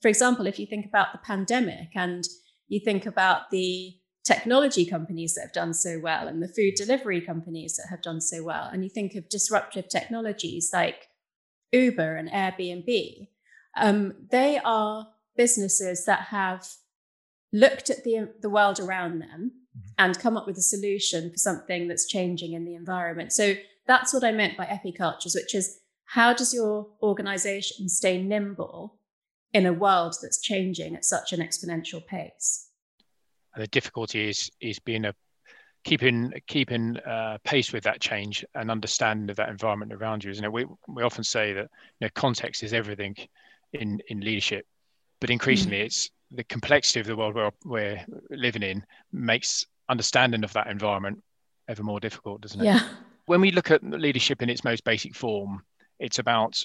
[0.00, 2.24] for example, if you think about the pandemic and
[2.68, 7.20] you think about the technology companies that have done so well and the food delivery
[7.20, 11.08] companies that have done so well, and you think of disruptive technologies like
[11.72, 13.28] Uber and Airbnb,
[13.76, 16.66] um, they are businesses that have
[17.52, 19.88] looked at the, the world around them mm-hmm.
[19.98, 23.32] and come up with a solution for something that's changing in the environment.
[23.32, 23.54] So
[23.86, 28.98] that's what I meant by epicultures, which is how does your organization stay nimble
[29.52, 32.68] in a world that's changing at such an exponential pace?
[33.54, 35.14] And the difficulty is is being a
[35.84, 40.30] keeping keeping uh, pace with that change and understanding of that environment around you.
[40.30, 40.52] Isn't it?
[40.52, 41.68] We we often say that
[42.00, 43.16] you know context is everything
[43.72, 44.66] in in leadership,
[45.20, 45.84] but increasingly mm.
[45.84, 51.20] it's the complexity of the world we're, we're living in makes understanding of that environment
[51.68, 52.64] ever more difficult, doesn't it?
[52.64, 52.80] Yeah,
[53.26, 55.62] when we look at leadership in its most basic form,
[55.98, 56.64] it's about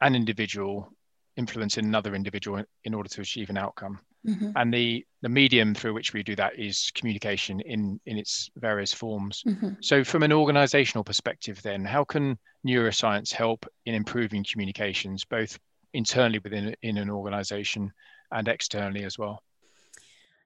[0.00, 0.92] an individual
[1.38, 4.00] influencing another individual in order to achieve an outcome.
[4.26, 4.50] Mm-hmm.
[4.56, 8.92] And the, the medium through which we do that is communication in, in its various
[8.92, 9.44] forms.
[9.46, 9.74] Mm-hmm.
[9.80, 15.58] So, from an organizational perspective, then, how can neuroscience help in improving communications, both
[15.92, 17.92] internally within in an organization
[18.30, 19.42] and externally as well?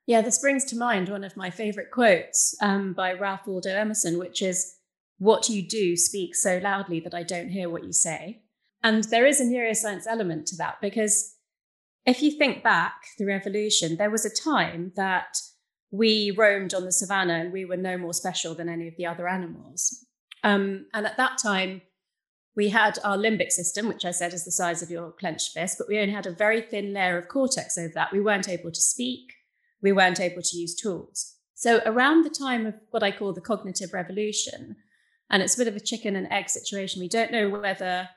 [0.07, 4.19] Yeah, this brings to mind one of my favorite quotes um, by Ralph Waldo Emerson,
[4.19, 4.77] which is
[5.19, 8.43] what you do speaks so loudly that I don't hear what you say.
[8.83, 11.37] And there is a neuroscience element to that because
[12.05, 15.37] if you think back through evolution, there was a time that
[15.93, 19.07] we roamed on the savannah and we were no more special than any of the
[19.07, 20.05] other animals.
[20.43, 21.83] Um, and at that time,
[22.55, 25.79] we had our limbic system, which I said is the size of your clenched fist,
[25.79, 28.13] but we only had a very thin layer of cortex over that.
[28.13, 29.33] We weren't able to speak,
[29.81, 31.37] we weren't able to use tools.
[31.55, 34.77] So, around the time of what I call the cognitive revolution,
[35.31, 37.01] and it's a bit of a chicken and egg situation.
[37.01, 38.11] We don't know whether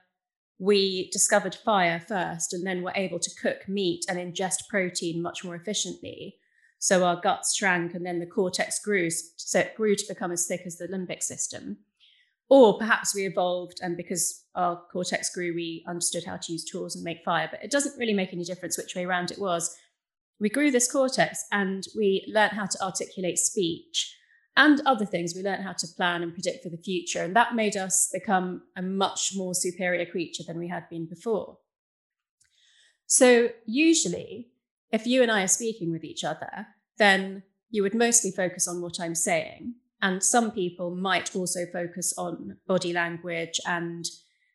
[0.60, 5.44] we discovered fire first and then were able to cook meat and ingest protein much
[5.44, 6.38] more efficiently.
[6.80, 10.46] So our guts shrank and then the cortex grew, so it grew to become as
[10.46, 11.78] thick as the limbic system.
[12.50, 16.96] Or perhaps we evolved and because our cortex grew, we understood how to use tools
[16.96, 17.48] and make fire.
[17.50, 19.76] But it doesn't really make any difference which way around it was.
[20.40, 24.16] We grew this cortex and we learned how to articulate speech
[24.58, 25.34] and other things.
[25.36, 27.24] We learned how to plan and predict for the future.
[27.24, 31.58] And that made us become a much more superior creature than we had been before.
[33.08, 34.50] So, usually,
[34.92, 36.68] if you and I are speaking with each other,
[36.98, 39.76] then you would mostly focus on what I'm saying.
[40.02, 44.06] And some people might also focus on body language and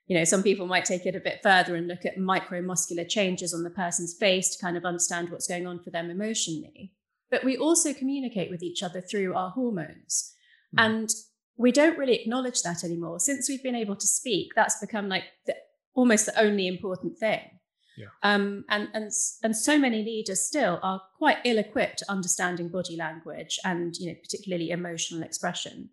[0.06, 3.54] you know some people might take it a bit further and look at micromuscular changes
[3.54, 6.92] on the person's face to kind of understand what's going on for them emotionally.
[7.30, 10.34] But we also communicate with each other through our hormones.
[10.76, 10.86] Mm.
[10.86, 11.10] and
[11.56, 13.18] we don't really acknowledge that anymore.
[13.18, 15.56] Since we've been able to speak that's become like the,
[15.94, 17.40] almost the only important thing
[17.96, 18.06] yeah.
[18.22, 19.10] Um, and, and,
[19.42, 24.16] and so many leaders still are quite ill equipped understanding body language and, you know,
[24.22, 25.90] particularly emotional expression.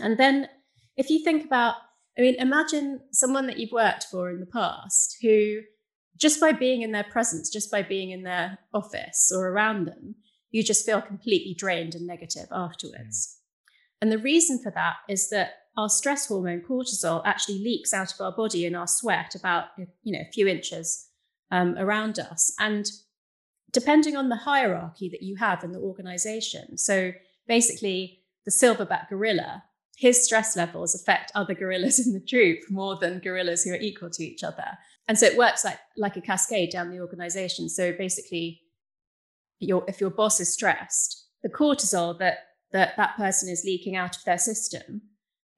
[0.00, 0.48] And then
[0.96, 1.76] if you think about,
[2.18, 5.60] I mean, imagine someone that you've worked for in the past who,
[6.16, 10.14] just by being in their presence, just by being in their office or around them,
[10.50, 13.36] you just feel completely drained and negative afterwards.
[13.36, 13.40] Mm.
[14.02, 18.20] And the reason for that is that our stress hormone cortisol actually leaks out of
[18.20, 21.08] our body in our sweat about you know a few inches
[21.50, 22.54] um, around us.
[22.58, 22.86] And
[23.72, 27.12] depending on the hierarchy that you have in the organization so
[27.48, 29.64] basically the silverback gorilla
[29.96, 34.10] his stress levels affect other gorillas in the troop more than gorillas who are equal
[34.10, 34.64] to each other.
[35.06, 37.68] And so it works like like a cascade down the organization.
[37.68, 38.62] So basically
[39.60, 42.38] your if your boss is stressed the cortisol that
[42.72, 45.02] that that person is leaking out of their system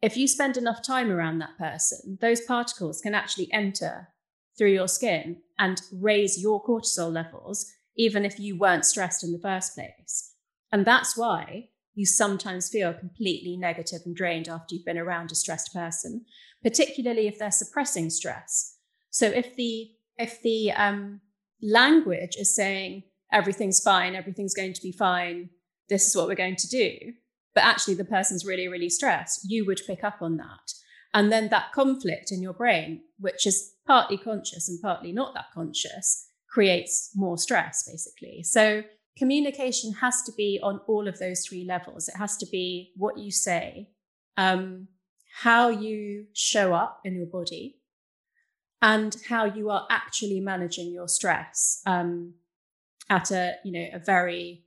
[0.02, 4.08] if you spend enough time around that person, those particles can actually enter
[4.56, 7.66] through your skin and raise your cortisol levels,
[7.96, 10.32] even if you weren't stressed in the first place.
[10.72, 15.34] And that's why you sometimes feel completely negative and drained after you've been around a
[15.34, 16.24] stressed person,
[16.62, 18.76] particularly if they're suppressing stress.
[19.10, 21.20] So if the if the um,
[21.62, 25.50] language is saying everything's fine, everything's going to be fine,
[25.88, 27.12] this is what we're going to do,
[27.56, 30.74] but actually the person's really, really stressed, you would pick up on that.
[31.14, 35.46] And then that conflict in your brain, which is partly conscious and partly not that
[35.54, 38.42] conscious, creates more stress, basically.
[38.42, 38.82] So
[39.16, 42.08] communication has to be on all of those three levels.
[42.08, 43.88] It has to be what you say,
[44.36, 44.88] um,
[45.40, 47.78] how you show up in your body,
[48.82, 52.34] and how you are actually managing your stress um,
[53.08, 54.66] at a you know a very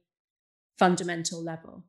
[0.80, 1.84] fundamental level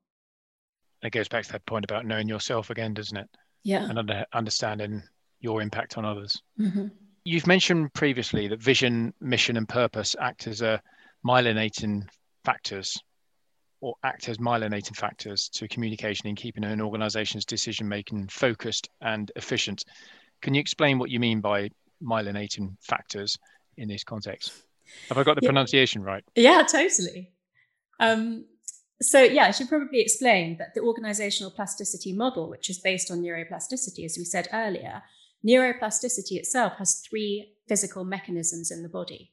[1.03, 3.29] it goes back to that point about knowing yourself again, doesn't it?
[3.63, 3.89] Yeah.
[3.89, 5.03] And under, understanding
[5.41, 6.43] your impact on others.
[6.59, 6.89] Mm-hmm.
[7.25, 10.81] You've mentioned previously that vision, mission, and purpose act as a
[11.27, 12.09] myelinating
[12.45, 12.99] factors
[13.81, 19.31] or act as myelinating factors to communication in keeping an organization's decision making focused and
[19.37, 19.85] efficient.
[20.43, 21.71] Can you explain what you mean by
[22.03, 23.39] myelinating factors
[23.77, 24.53] in this context?
[25.09, 25.49] Have I got the yeah.
[25.49, 26.25] pronunciation right?
[26.35, 27.33] Yeah, totally.
[27.99, 28.47] Um,
[29.03, 33.23] so, yeah, I should probably explain that the organizational plasticity model, which is based on
[33.23, 35.03] neuroplasticity, as we said earlier,
[35.47, 39.33] neuroplasticity itself has three physical mechanisms in the body.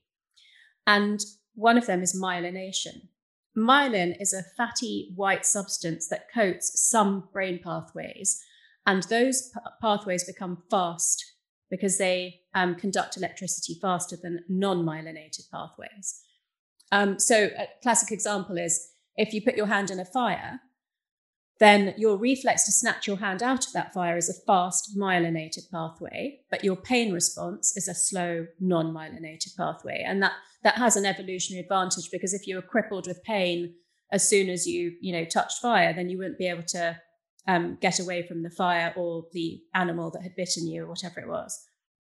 [0.86, 1.20] And
[1.53, 3.09] one of them is myelination.
[3.57, 8.41] Myelin is a fatty white substance that coats some brain pathways,
[8.86, 11.26] and those p- pathways become fast
[11.70, 16.22] because they um, conduct electricity faster than non myelinated pathways.
[16.91, 20.61] Um, so, a classic example is if you put your hand in a fire,
[21.59, 25.70] then your reflex to snatch your hand out of that fire is a fast myelinated
[25.72, 30.03] pathway, but your pain response is a slow non-myelinated pathway.
[30.05, 33.74] And that that has an evolutionary advantage because if you were crippled with pain
[34.11, 36.99] as soon as you, you know, touched fire, then you wouldn't be able to
[37.47, 41.20] um, get away from the fire or the animal that had bitten you or whatever
[41.20, 41.57] it was.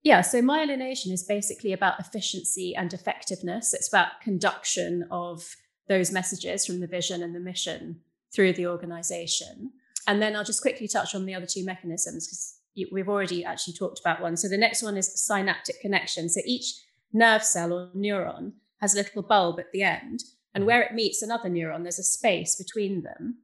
[0.04, 3.74] Yeah, so myelination is basically about efficiency and effectiveness.
[3.74, 5.46] It's about conduction of
[5.88, 8.00] those messages from the vision and the mission
[8.34, 9.72] through the organization.
[10.08, 12.60] And then I'll just quickly touch on the other two mechanisms because
[12.92, 14.36] we've already actually talked about one.
[14.36, 16.30] So the next one is synaptic connection.
[16.30, 16.74] So each
[17.14, 20.24] nerve cell or neuron has a little bulb at the end,
[20.54, 23.38] and where it meets another neuron, there's a space between them.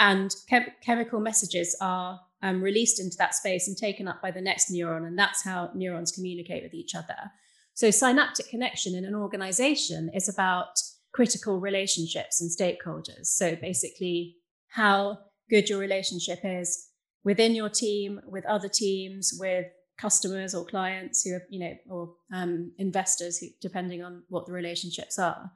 [0.00, 4.40] And chem- chemical messages are um, released into that space and taken up by the
[4.40, 7.30] next neuron, and that's how neurons communicate with each other.
[7.74, 10.80] So synaptic connection in an organization is about
[11.12, 13.26] critical relationships and stakeholders.
[13.26, 14.36] So basically,
[14.68, 16.88] how good your relationship is
[17.24, 19.66] within your team, with other teams, with
[19.98, 24.52] customers or clients who are, you know, or um, investors, who, depending on what the
[24.52, 25.52] relationships are.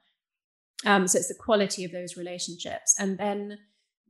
[0.84, 2.94] Um, so it's the quality of those relationships.
[2.98, 3.59] And then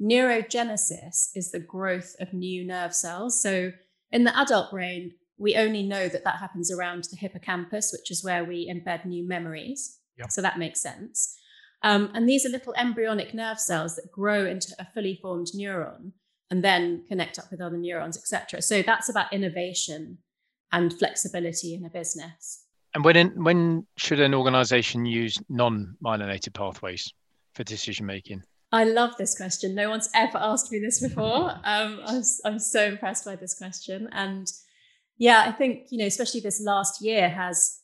[0.03, 3.41] neurogenesis is the growth of new nerve cells.
[3.41, 3.71] So
[4.11, 8.25] in the adult brain, we only know that that happens around the hippocampus, which is
[8.25, 9.99] where we embed new memories.
[10.19, 10.31] Yep.
[10.31, 11.37] So that makes sense.
[11.83, 16.13] Um, and these are little embryonic nerve cells that grow into a fully formed neuron
[16.51, 18.63] and then connect up with other neurons, etc.
[18.63, 20.19] So that's about innovation
[20.73, 22.65] and flexibility in a business.
[22.95, 27.13] And when in, when should an organization use non-myelinated pathways
[27.55, 28.43] for decision making?
[28.73, 29.75] I love this question.
[29.75, 31.53] No one's ever asked me this before.
[31.65, 34.09] Um, I was, I'm so impressed by this question.
[34.13, 34.47] And
[35.19, 37.81] yeah, I think, you know, especially this last year has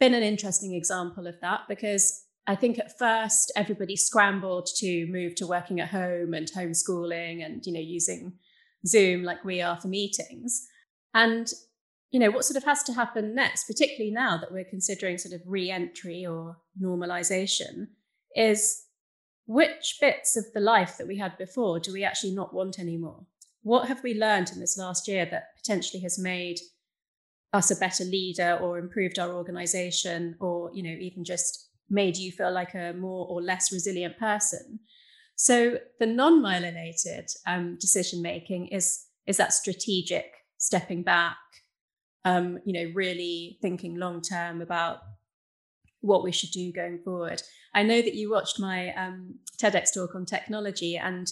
[0.00, 5.34] been an interesting example of that because I think at first everybody scrambled to move
[5.36, 8.32] to working at home and homeschooling and, you know, using
[8.86, 10.66] Zoom like we are for meetings.
[11.14, 11.46] And,
[12.10, 15.34] you know, what sort of has to happen next, particularly now that we're considering sort
[15.34, 17.88] of re entry or normalization,
[18.34, 18.84] is
[19.46, 23.26] which bits of the life that we had before do we actually not want anymore?
[23.62, 26.58] What have we learned in this last year that potentially has made
[27.52, 32.30] us a better leader or improved our organization or, you know, even just made you
[32.30, 34.80] feel like a more or less resilient person.
[35.34, 40.24] So the non-myelinated um, decision making is is that strategic
[40.56, 41.36] stepping back,
[42.24, 44.98] um, you know, really thinking long term about
[46.00, 47.42] what we should do going forward.
[47.74, 51.30] I know that you watched my um, TEDx talk on technology, and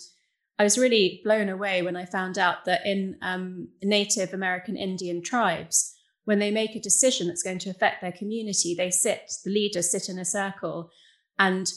[0.58, 5.22] I was really blown away when I found out that in um, Native American Indian
[5.22, 5.95] tribes,
[6.26, 9.90] when they make a decision that's going to affect their community, they sit, the leaders
[9.90, 10.90] sit in a circle
[11.38, 11.72] and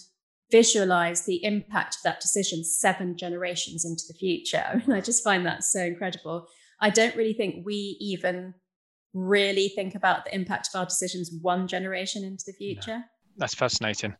[0.51, 4.65] visualize the impact of that decision seven generations into the future.
[4.69, 6.47] I mean, I just find that so incredible.
[6.81, 8.55] I don't really think we even
[9.13, 12.97] really think about the impact of our decisions one generation into the future.
[12.97, 13.03] No.
[13.37, 14.15] That's fascinating.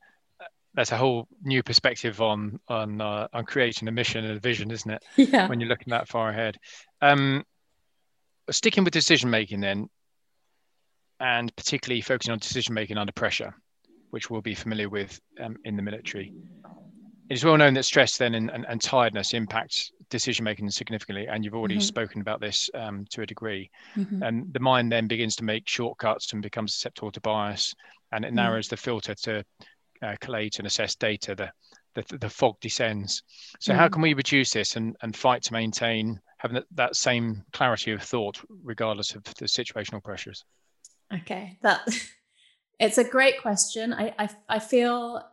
[0.75, 4.69] That's a whole new perspective on on uh, on creating a mission and a vision,
[4.69, 5.03] isn't it?
[5.17, 5.47] Yeah.
[5.47, 6.57] When you're looking that far ahead.
[7.01, 7.43] Um,
[8.51, 9.89] sticking with decision making, then
[11.20, 13.53] and particularly focusing on decision making under pressure,
[14.11, 16.34] which we'll be familiar with um, in the military.
[17.30, 21.28] It is well known that stress then and, and, and tiredness impacts decision making significantly,
[21.28, 21.82] and you've already mm-hmm.
[21.82, 23.70] spoken about this um, to a degree.
[23.95, 24.24] Mm-hmm.
[24.24, 27.76] And the mind then begins to make shortcuts and becomes susceptible to bias,
[28.11, 28.38] and it mm-hmm.
[28.38, 29.43] narrows the filter to
[30.01, 31.36] uh, collate and assess data.
[31.36, 31.51] The,
[31.95, 33.24] the, the fog descends.
[33.59, 33.93] So, how mm-hmm.
[33.93, 38.01] can we reduce this and, and fight to maintain having that, that same clarity of
[38.01, 40.45] thought, regardless of the situational pressures?
[41.14, 41.88] Okay, that
[42.80, 43.93] it's a great question.
[43.93, 45.24] I, I I feel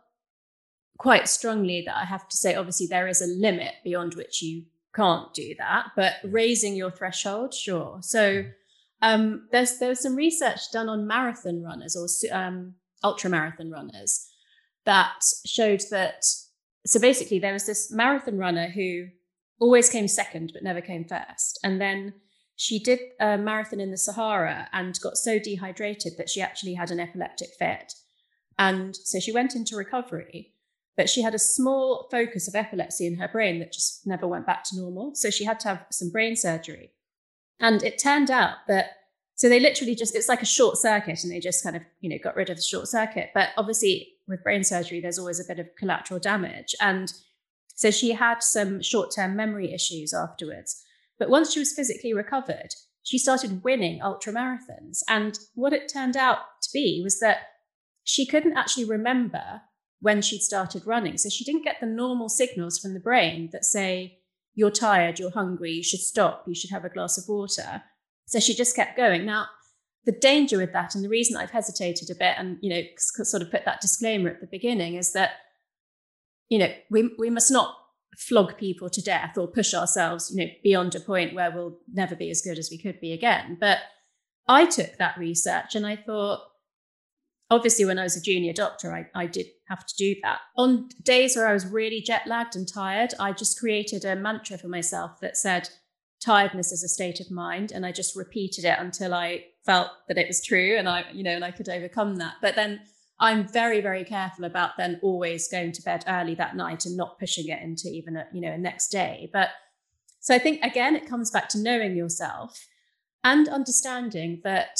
[0.97, 4.63] quite strongly that I have to say, obviously, there is a limit beyond which you
[4.95, 7.99] can't do that, but raising your threshold, sure.
[8.01, 8.45] So
[9.01, 12.73] um, there's there's some research done on marathon runners or um,
[13.03, 14.27] ultra marathon runners
[14.85, 16.23] that showed that.
[16.85, 19.07] So basically, there was this marathon runner who
[19.59, 22.13] always came second but never came first, and then
[22.57, 26.89] she did a marathon in the Sahara and got so dehydrated that she actually had
[26.89, 27.93] an epileptic fit.
[28.57, 30.53] And so she went into recovery,
[30.97, 34.47] but she had a small focus of epilepsy in her brain that just never went
[34.47, 35.13] back to normal.
[35.13, 36.93] So she had to have some brain surgery.
[37.59, 38.87] And it turned out that,
[39.35, 42.09] so they literally just, it's like a short circuit and they just kind of, you
[42.09, 43.29] know, got rid of the short circuit.
[43.35, 46.73] But obviously, with brain surgery, there's always a bit of collateral damage.
[46.81, 47.13] And
[47.75, 50.83] so she had some short term memory issues afterwards.
[51.19, 52.69] But once she was physically recovered,
[53.03, 54.99] she started winning ultra marathons.
[55.07, 57.37] And what it turned out to be was that
[58.03, 59.61] she couldn't actually remember
[59.99, 61.17] when she'd started running.
[61.17, 64.19] So she didn't get the normal signals from the brain that say,
[64.53, 67.83] you're tired, you're hungry, you should stop, you should have a glass of water.
[68.25, 69.25] So she just kept going.
[69.25, 69.47] Now,
[70.05, 73.43] the danger with that, and the reason I've hesitated a bit and, you know, sort
[73.43, 75.31] of put that disclaimer at the beginning is that,
[76.49, 77.76] you know, we, we must not
[78.17, 82.15] flog people to death or push ourselves, you know, beyond a point where we'll never
[82.15, 83.57] be as good as we could be again.
[83.59, 83.77] But
[84.47, 86.41] I took that research and I thought,
[87.51, 90.39] obviously, when I was a junior doctor, I, I did have to do that.
[90.57, 94.57] On days where I was really jet lagged and tired, I just created a mantra
[94.57, 95.69] for myself that said,
[96.19, 97.71] tiredness is a state of mind.
[97.71, 101.21] And I just repeated it until I felt that it was true and I, you
[101.21, 102.35] know, and I could overcome that.
[102.41, 102.79] But then
[103.19, 107.19] I'm very, very careful about then always going to bed early that night and not
[107.19, 109.29] pushing it into even a, you know, a next day.
[109.33, 109.49] But
[110.19, 112.67] so I think again, it comes back to knowing yourself
[113.23, 114.77] and understanding that.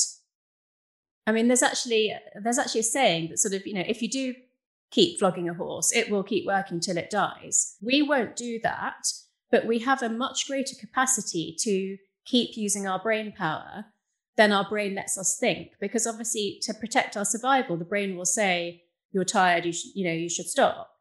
[1.25, 4.09] I mean, there's actually there's actually a saying that sort of, you know, if you
[4.09, 4.35] do
[4.91, 7.75] keep flogging a horse, it will keep working till it dies.
[7.81, 9.07] We won't do that,
[9.51, 13.85] but we have a much greater capacity to keep using our brain power
[14.37, 18.25] then our brain lets us think because obviously to protect our survival the brain will
[18.25, 20.91] say you're tired you should you know you should stop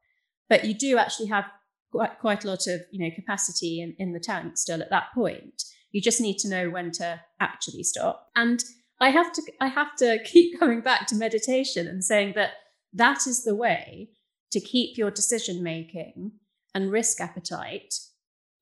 [0.49, 1.45] but you do actually have
[1.91, 5.09] quite, quite a lot of you know capacity in, in the tank still at that
[5.15, 5.63] point.
[5.93, 8.29] You just need to know when to actually stop.
[8.37, 8.63] And
[9.01, 12.53] I have to I have to keep coming back to meditation and saying that
[12.93, 14.11] that is the way
[14.53, 16.33] to keep your decision making
[16.75, 17.95] and risk appetite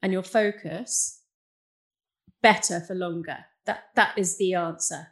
[0.02, 1.20] and your focus
[2.42, 3.38] better for longer.
[3.66, 5.08] That that is the answer.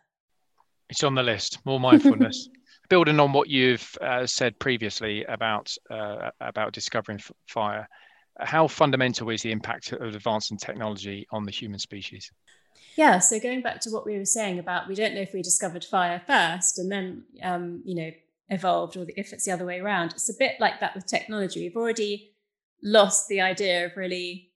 [0.88, 1.58] It's on the list.
[1.64, 2.48] More mindfulness.
[2.88, 7.88] Building on what you've uh, said previously about uh, about discovering f- fire,
[8.38, 12.30] how fundamental is the impact of advancing technology on the human species?
[12.96, 15.40] Yeah, so going back to what we were saying about we don't know if we
[15.40, 18.10] discovered fire first and then um, you know
[18.50, 20.12] evolved or if it's the other way around.
[20.12, 21.60] It's a bit like that with technology.
[21.60, 22.34] We've already
[22.82, 24.52] lost the idea of really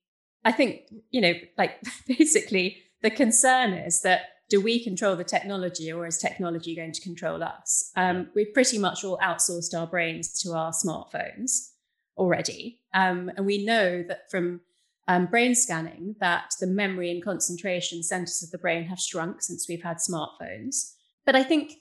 [0.47, 5.93] I think, you know, like basically the concern is that do we control the technology
[5.93, 7.91] or is technology going to control us?
[7.97, 11.71] Um, we've pretty much all outsourced our brains to our smartphones
[12.17, 12.81] already.
[12.95, 14.61] Um, and we know that from
[15.09, 19.69] um, brain scanning that the memory and concentration centers of the brain have shrunk since
[19.69, 20.93] we've had smartphones.
[21.25, 21.73] But I think,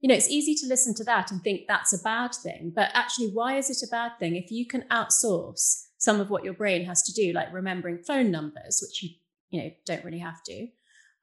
[0.00, 2.72] you know, it's easy to listen to that and think that's a bad thing.
[2.74, 4.36] But actually, why is it a bad thing?
[4.36, 8.30] If you can outsource some of what your brain has to do, like remembering phone
[8.30, 9.10] numbers, which you
[9.50, 10.68] you know don't really have to,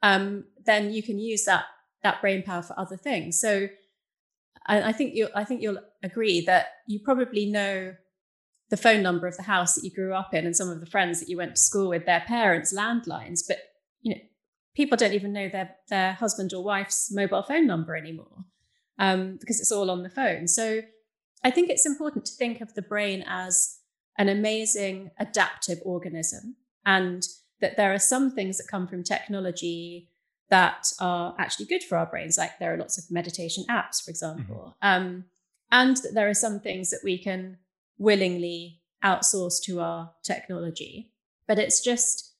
[0.03, 1.65] um, then you can use that
[2.03, 3.39] that brain power for other things.
[3.39, 3.67] So
[4.65, 7.95] I, I think you I think you'll agree that you probably know
[8.69, 10.85] the phone number of the house that you grew up in and some of the
[10.85, 13.57] friends that you went to school with, their parents' landlines, but
[14.01, 14.21] you know
[14.75, 18.45] people don't even know their their husband or wife's mobile phone number anymore
[18.99, 20.47] um, because it's all on the phone.
[20.47, 20.81] So
[21.43, 23.79] I think it's important to think of the brain as
[24.17, 26.55] an amazing adaptive organism
[26.85, 27.23] and
[27.61, 30.09] that there are some things that come from technology
[30.49, 34.11] that are actually good for our brains like there are lots of meditation apps for
[34.11, 35.05] example mm-hmm.
[35.07, 35.25] um,
[35.71, 37.57] and that there are some things that we can
[37.97, 41.11] willingly outsource to our technology
[41.47, 42.33] but it's just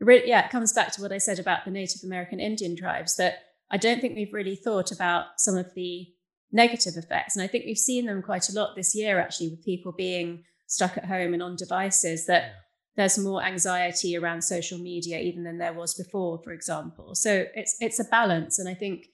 [0.00, 3.16] really yeah it comes back to what i said about the native american indian tribes
[3.16, 6.08] that i don't think we've really thought about some of the
[6.50, 9.64] negative effects and i think we've seen them quite a lot this year actually with
[9.64, 10.42] people being
[10.72, 12.54] stuck at home and on devices that.
[12.96, 17.14] There's more anxiety around social media even than there was before for example.
[17.14, 19.06] So it's it's a balance and i think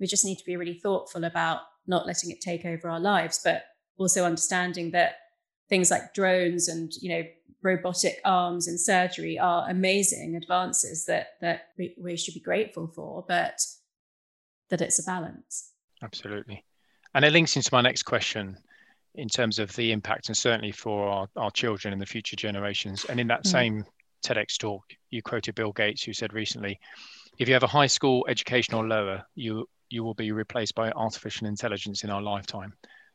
[0.00, 3.40] we just need to be really thoughtful about not letting it take over our lives
[3.42, 3.64] but
[3.98, 5.16] also understanding that
[5.68, 7.22] things like drones and you know
[7.62, 13.24] robotic arms in surgery are amazing advances that that we, we should be grateful for
[13.28, 13.60] but
[14.72, 15.72] that it's a balance.
[16.02, 16.64] Absolutely.
[17.14, 18.56] And it links into my next question
[19.14, 23.04] in terms of the impact and certainly for our, our children and the future generations.
[23.04, 23.50] And in that mm.
[23.50, 23.84] same
[24.24, 26.78] TEDx talk, you quoted Bill Gates, who said recently,
[27.38, 30.90] if you have a high school education or lower, you you will be replaced by
[30.92, 32.72] artificial intelligence in our lifetime.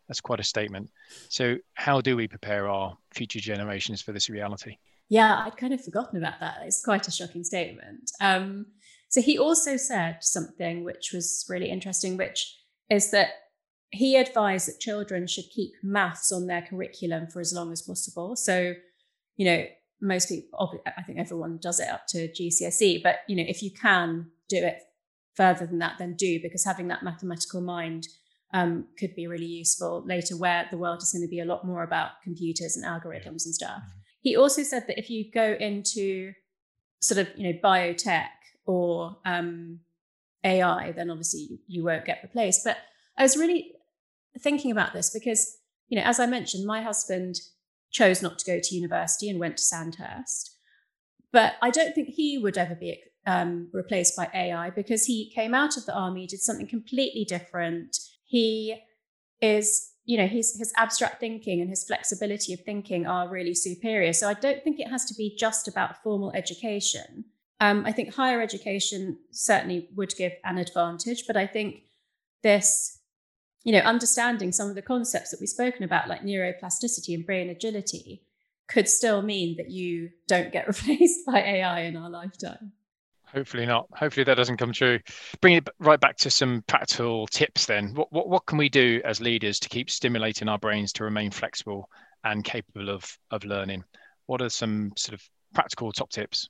[0.07, 0.91] That's quite a statement.
[1.27, 4.77] So how do we prepare our future generations for this reality?
[5.09, 6.59] Yeah, I'd kind of forgotten about that.
[6.65, 8.11] It's quite a shocking statement.
[8.21, 8.67] Um,
[9.09, 12.57] so he also said something which was really interesting, which
[12.89, 13.29] is that
[13.91, 18.35] he advised that children should keep maths on their curriculum for as long as possible.
[18.35, 18.73] So,
[19.38, 19.65] you know,
[20.01, 23.71] most people, I think everyone does it up to GCSE, but, you know, if you
[23.71, 24.79] can do it
[25.35, 28.07] further than that, then do, because having that mathematical mind
[28.53, 31.65] um, could be really useful later, where the world is going to be a lot
[31.65, 33.77] more about computers and algorithms and stuff.
[33.77, 33.99] Mm-hmm.
[34.21, 36.33] He also said that if you go into
[37.01, 38.27] sort of, you know, biotech
[38.65, 39.79] or um,
[40.43, 42.63] AI, then obviously you, you won't get replaced.
[42.63, 42.77] But
[43.17, 43.73] I was really
[44.39, 45.57] thinking about this because,
[45.88, 47.39] you know, as I mentioned, my husband
[47.91, 50.55] chose not to go to university and went to Sandhurst.
[51.31, 55.53] But I don't think he would ever be um, replaced by AI because he came
[55.53, 57.97] out of the army, did something completely different.
[58.23, 58.77] He
[59.41, 64.13] is, you know, his his abstract thinking and his flexibility of thinking are really superior.
[64.13, 67.25] So I don't think it has to be just about formal education.
[67.59, 71.81] Um, I think higher education certainly would give an advantage, but I think
[72.43, 72.96] this
[73.64, 77.49] you know, understanding some of the concepts that we've spoken about, like neuroplasticity and brain
[77.49, 78.24] agility,
[78.68, 82.72] could still mean that you don't get replaced by AI in our lifetime.
[83.26, 83.88] Hopefully not.
[83.93, 84.99] Hopefully that doesn't come true.
[85.41, 87.93] Bring it right back to some practical tips then.
[87.93, 91.32] What, what, what can we do as leaders to keep stimulating our brains to remain
[91.32, 91.89] flexible
[92.24, 93.84] and capable of, of learning?
[94.28, 96.47] What are some sort of practical top tips?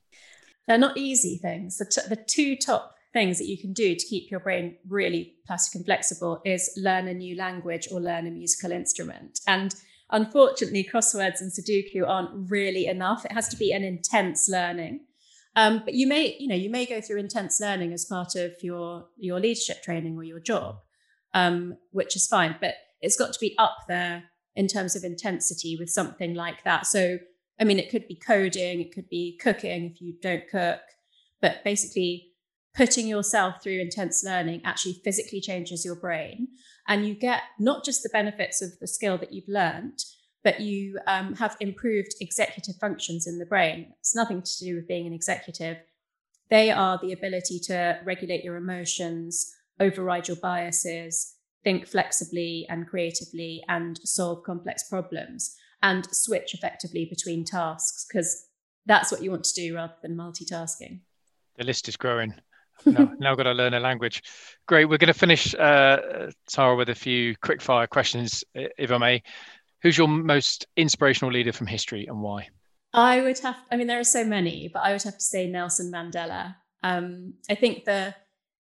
[0.68, 1.78] They're not easy things.
[1.78, 5.34] The, t- the two top things that you can do to keep your brain really
[5.46, 9.40] plastic and flexible is learn a new language or learn a musical instrument.
[9.46, 9.74] And
[10.10, 13.24] unfortunately, crosswords and Sudoku aren't really enough.
[13.24, 15.00] It has to be an intense learning.
[15.56, 18.52] Um, but you may, you know, you may go through intense learning as part of
[18.62, 20.76] your your leadership training or your job,
[21.34, 22.56] um, which is fine.
[22.60, 26.86] But it's got to be up there in terms of intensity with something like that.
[26.86, 27.18] So
[27.60, 30.80] I mean, it could be coding, it could be cooking if you don't cook,
[31.40, 32.27] but basically
[32.78, 36.46] putting yourself through intense learning actually physically changes your brain.
[36.86, 39.98] And you get not just the benefits of the skill that you've learned,
[40.44, 43.92] but you um, have improved executive functions in the brain.
[43.98, 45.78] It's nothing to do with being an executive.
[46.50, 53.64] They are the ability to regulate your emotions, override your biases, think flexibly and creatively,
[53.68, 58.46] and solve complex problems and switch effectively between tasks because
[58.86, 61.00] that's what you want to do rather than multitasking.
[61.56, 62.34] The list is growing.
[62.86, 64.22] Now, now got to learn a language.
[64.66, 64.86] Great.
[64.86, 69.22] We're going to finish, uh, Tara, with a few quick fire questions, if I may.
[69.82, 72.48] Who's your most inspirational leader from history and why?
[72.92, 75.46] I would have, I mean, there are so many, but I would have to say
[75.46, 76.56] Nelson Mandela.
[76.82, 78.14] Um, I think the,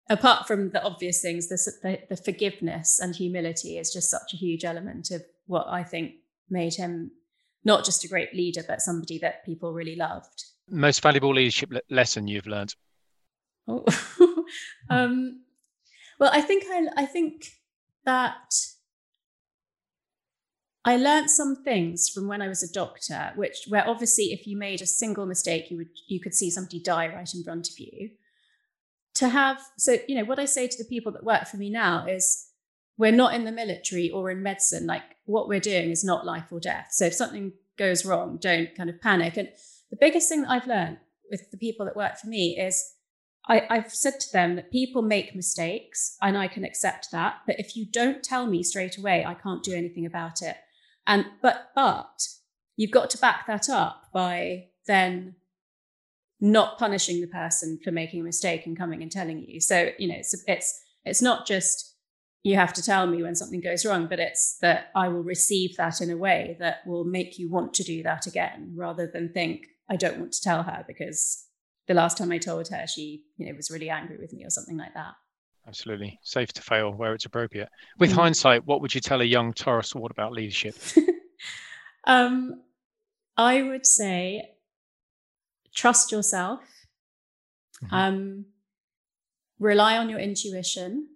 [0.10, 4.38] apart from the obvious things, the, the, the forgiveness and humility is just such a
[4.38, 6.14] huge element of what I think
[6.50, 7.12] made him
[7.66, 10.46] not just a great leader, but somebody that people really loved.
[10.70, 12.76] Most valuable leadership le- lesson you've learned?
[13.68, 13.86] Oh.
[14.90, 15.42] um,
[16.20, 17.48] well, I think I, I think
[18.06, 18.54] that
[20.86, 24.56] I learned some things from when I was a doctor, which where obviously if you
[24.56, 27.80] made a single mistake, you would you could see somebody die right in front of
[27.80, 28.12] you.
[29.16, 31.72] To have so you know what I say to the people that work for me
[31.72, 32.50] now is
[32.98, 34.86] we're not in the military or in medicine.
[34.86, 36.90] Like what we're doing is not life or death.
[36.92, 39.38] So if something goes wrong, don't kind of panic.
[39.38, 39.50] And
[39.90, 40.98] the biggest thing that I've learned
[41.32, 42.95] with the people that work for me is
[43.48, 47.42] I, have said to them that people make mistakes and I can accept that.
[47.46, 50.58] But if you don't tell me straight away, I can't do anything about it.
[51.06, 52.28] And but but
[52.76, 55.36] you've got to back that up by then
[56.42, 59.62] not punishing the person for making a mistake and coming and telling you.
[59.62, 61.96] So, you know, it's it's it's not just
[62.44, 65.78] you have to tell me when something goes wrong, but it's that I will receive
[65.78, 69.34] that in a way that will make you want to do that again rather than
[69.34, 71.48] think, I don't want to tell her because
[71.88, 74.50] the last time I told her, she, you know, was really angry with me or
[74.50, 75.14] something like that.
[75.68, 76.20] Absolutely.
[76.22, 77.70] Safe to fail where it's appropriate.
[77.98, 78.16] With mm.
[78.16, 80.76] hindsight, what would you tell a young Tara Swart about leadership?
[82.06, 82.62] um,
[83.36, 84.52] I would say
[85.74, 86.62] trust yourself,
[87.84, 87.96] mm-hmm.
[87.96, 88.46] um,
[89.60, 91.08] rely on your intuition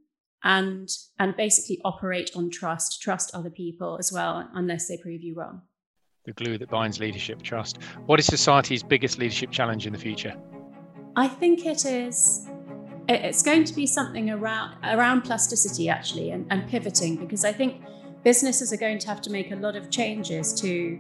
[0.44, 0.90] and
[1.20, 5.62] and basically operate on trust trust other people as well unless they prove you wrong
[6.26, 10.34] the glue that binds leadership trust what is society's biggest leadership challenge in the future
[11.16, 12.48] i think it is
[13.08, 17.82] it's going to be something around around plasticity actually and, and pivoting because i think
[18.24, 21.00] businesses are going to have to make a lot of changes to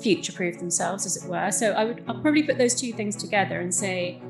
[0.00, 1.50] future proof themselves as it were.
[1.50, 4.20] So i would i'll probably put those two things together and say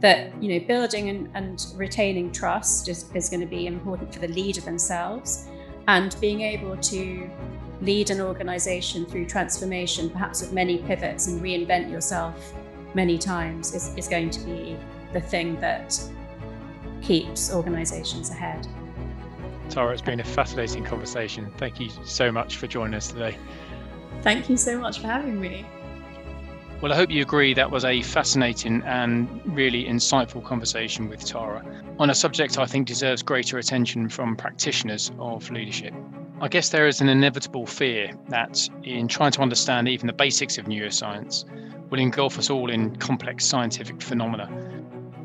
[0.00, 4.20] that you know building and, and retaining trust is, is going to be important for
[4.20, 5.48] the leader themselves
[5.88, 7.30] and being able to
[7.80, 12.54] lead an organization through transformation perhaps with many pivots and reinvent yourself
[12.94, 14.76] many times is, is going to be
[15.12, 16.00] the thing that
[17.02, 18.66] keeps organizations ahead.
[19.70, 21.50] Tara it's been a fascinating conversation.
[21.58, 23.36] Thank you so much for joining us today.
[24.22, 25.64] Thank you so much for having me.
[26.80, 31.64] Well, I hope you agree that was a fascinating and really insightful conversation with Tara
[31.98, 35.92] on a subject I think deserves greater attention from practitioners of leadership.
[36.40, 40.56] I guess there is an inevitable fear that in trying to understand even the basics
[40.56, 41.44] of neuroscience
[41.90, 44.48] will engulf us all in complex scientific phenomena.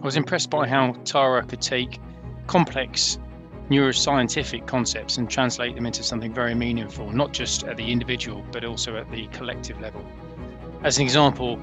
[0.01, 1.99] I was impressed by how Tara could take
[2.47, 3.19] complex
[3.69, 8.65] neuroscientific concepts and translate them into something very meaningful, not just at the individual, but
[8.65, 10.05] also at the collective level.
[10.83, 11.59] As an example,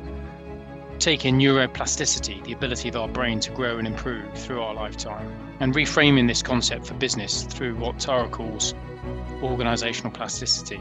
[0.98, 5.30] taking neuroplasticity, the ability of our brain to grow and improve through our lifetime,
[5.60, 8.74] and reframing this concept for business through what Tara calls
[9.42, 10.80] organizational plasticity,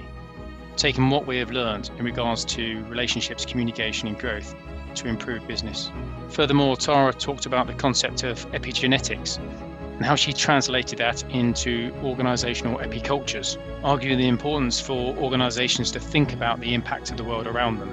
[0.80, 4.56] taking what we have learned in regards to relationships, communication, and growth
[4.96, 5.92] to improve business.
[6.30, 12.80] Furthermore, Tara talked about the concept of epigenetics and how she translated that into organizational
[12.80, 17.80] epicultures, arguing the importance for organizations to think about the impact of the world around
[17.80, 17.92] them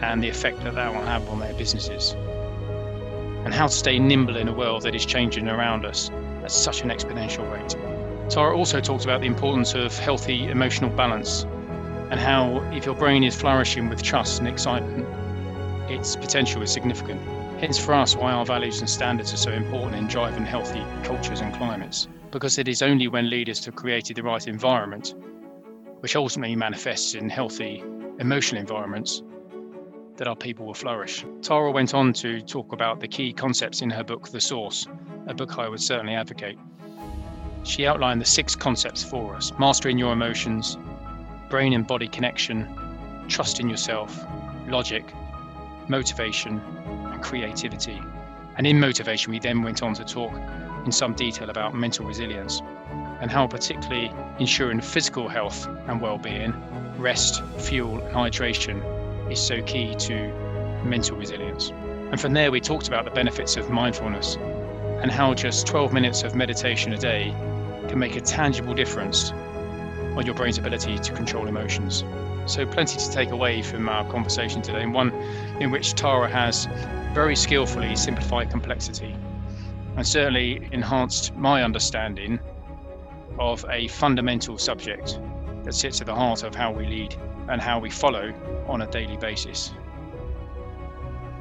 [0.00, 2.12] and the effect that that will have on their businesses,
[3.44, 6.12] and how to stay nimble in a world that is changing around us
[6.44, 7.74] at such an exponential rate.
[8.30, 11.44] Tara also talked about the importance of healthy emotional balance
[12.14, 15.04] and how, if your brain is flourishing with trust and excitement,
[15.90, 17.20] its potential is significant.
[17.58, 21.40] Hence, for us, why our values and standards are so important in driving healthy cultures
[21.40, 25.12] and climates, because it is only when leaders have created the right environment,
[25.98, 27.82] which ultimately manifests in healthy
[28.20, 29.24] emotional environments,
[30.16, 31.24] that our people will flourish.
[31.42, 34.86] Tara went on to talk about the key concepts in her book, The Source,
[35.26, 36.60] a book I would certainly advocate.
[37.64, 40.78] She outlined the six concepts for us mastering your emotions,
[41.48, 42.68] brain and body connection,
[43.28, 44.24] trust in yourself,
[44.66, 45.12] logic,
[45.88, 48.00] motivation, and creativity.
[48.56, 50.32] And in motivation, we then went on to talk
[50.84, 52.60] in some detail about mental resilience
[53.20, 56.54] and how, particularly ensuring physical health and well being,
[56.98, 58.82] rest, fuel, and hydration
[59.30, 60.32] is so key to
[60.84, 61.70] mental resilience.
[62.10, 64.36] And from there, we talked about the benefits of mindfulness
[65.02, 67.34] and how just 12 minutes of meditation a day
[67.88, 69.32] can make a tangible difference
[70.16, 72.04] on your brain's ability to control emotions.
[72.46, 75.10] So, plenty to take away from our conversation today, and one
[75.60, 76.66] in which Tara has
[77.14, 79.14] very skillfully simplified complexity
[79.96, 82.38] and certainly enhanced my understanding
[83.38, 85.18] of a fundamental subject
[85.64, 87.16] that sits at the heart of how we lead
[87.48, 88.32] and how we follow
[88.66, 89.72] on a daily basis.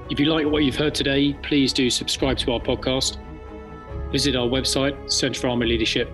[0.10, 3.18] If you like what you've heard today, please do subscribe to our podcast,
[4.12, 6.10] visit our website, Centre for Army Leadership,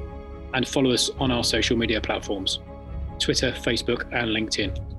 [0.53, 2.59] and follow us on our social media platforms
[3.19, 4.98] Twitter, Facebook, and LinkedIn.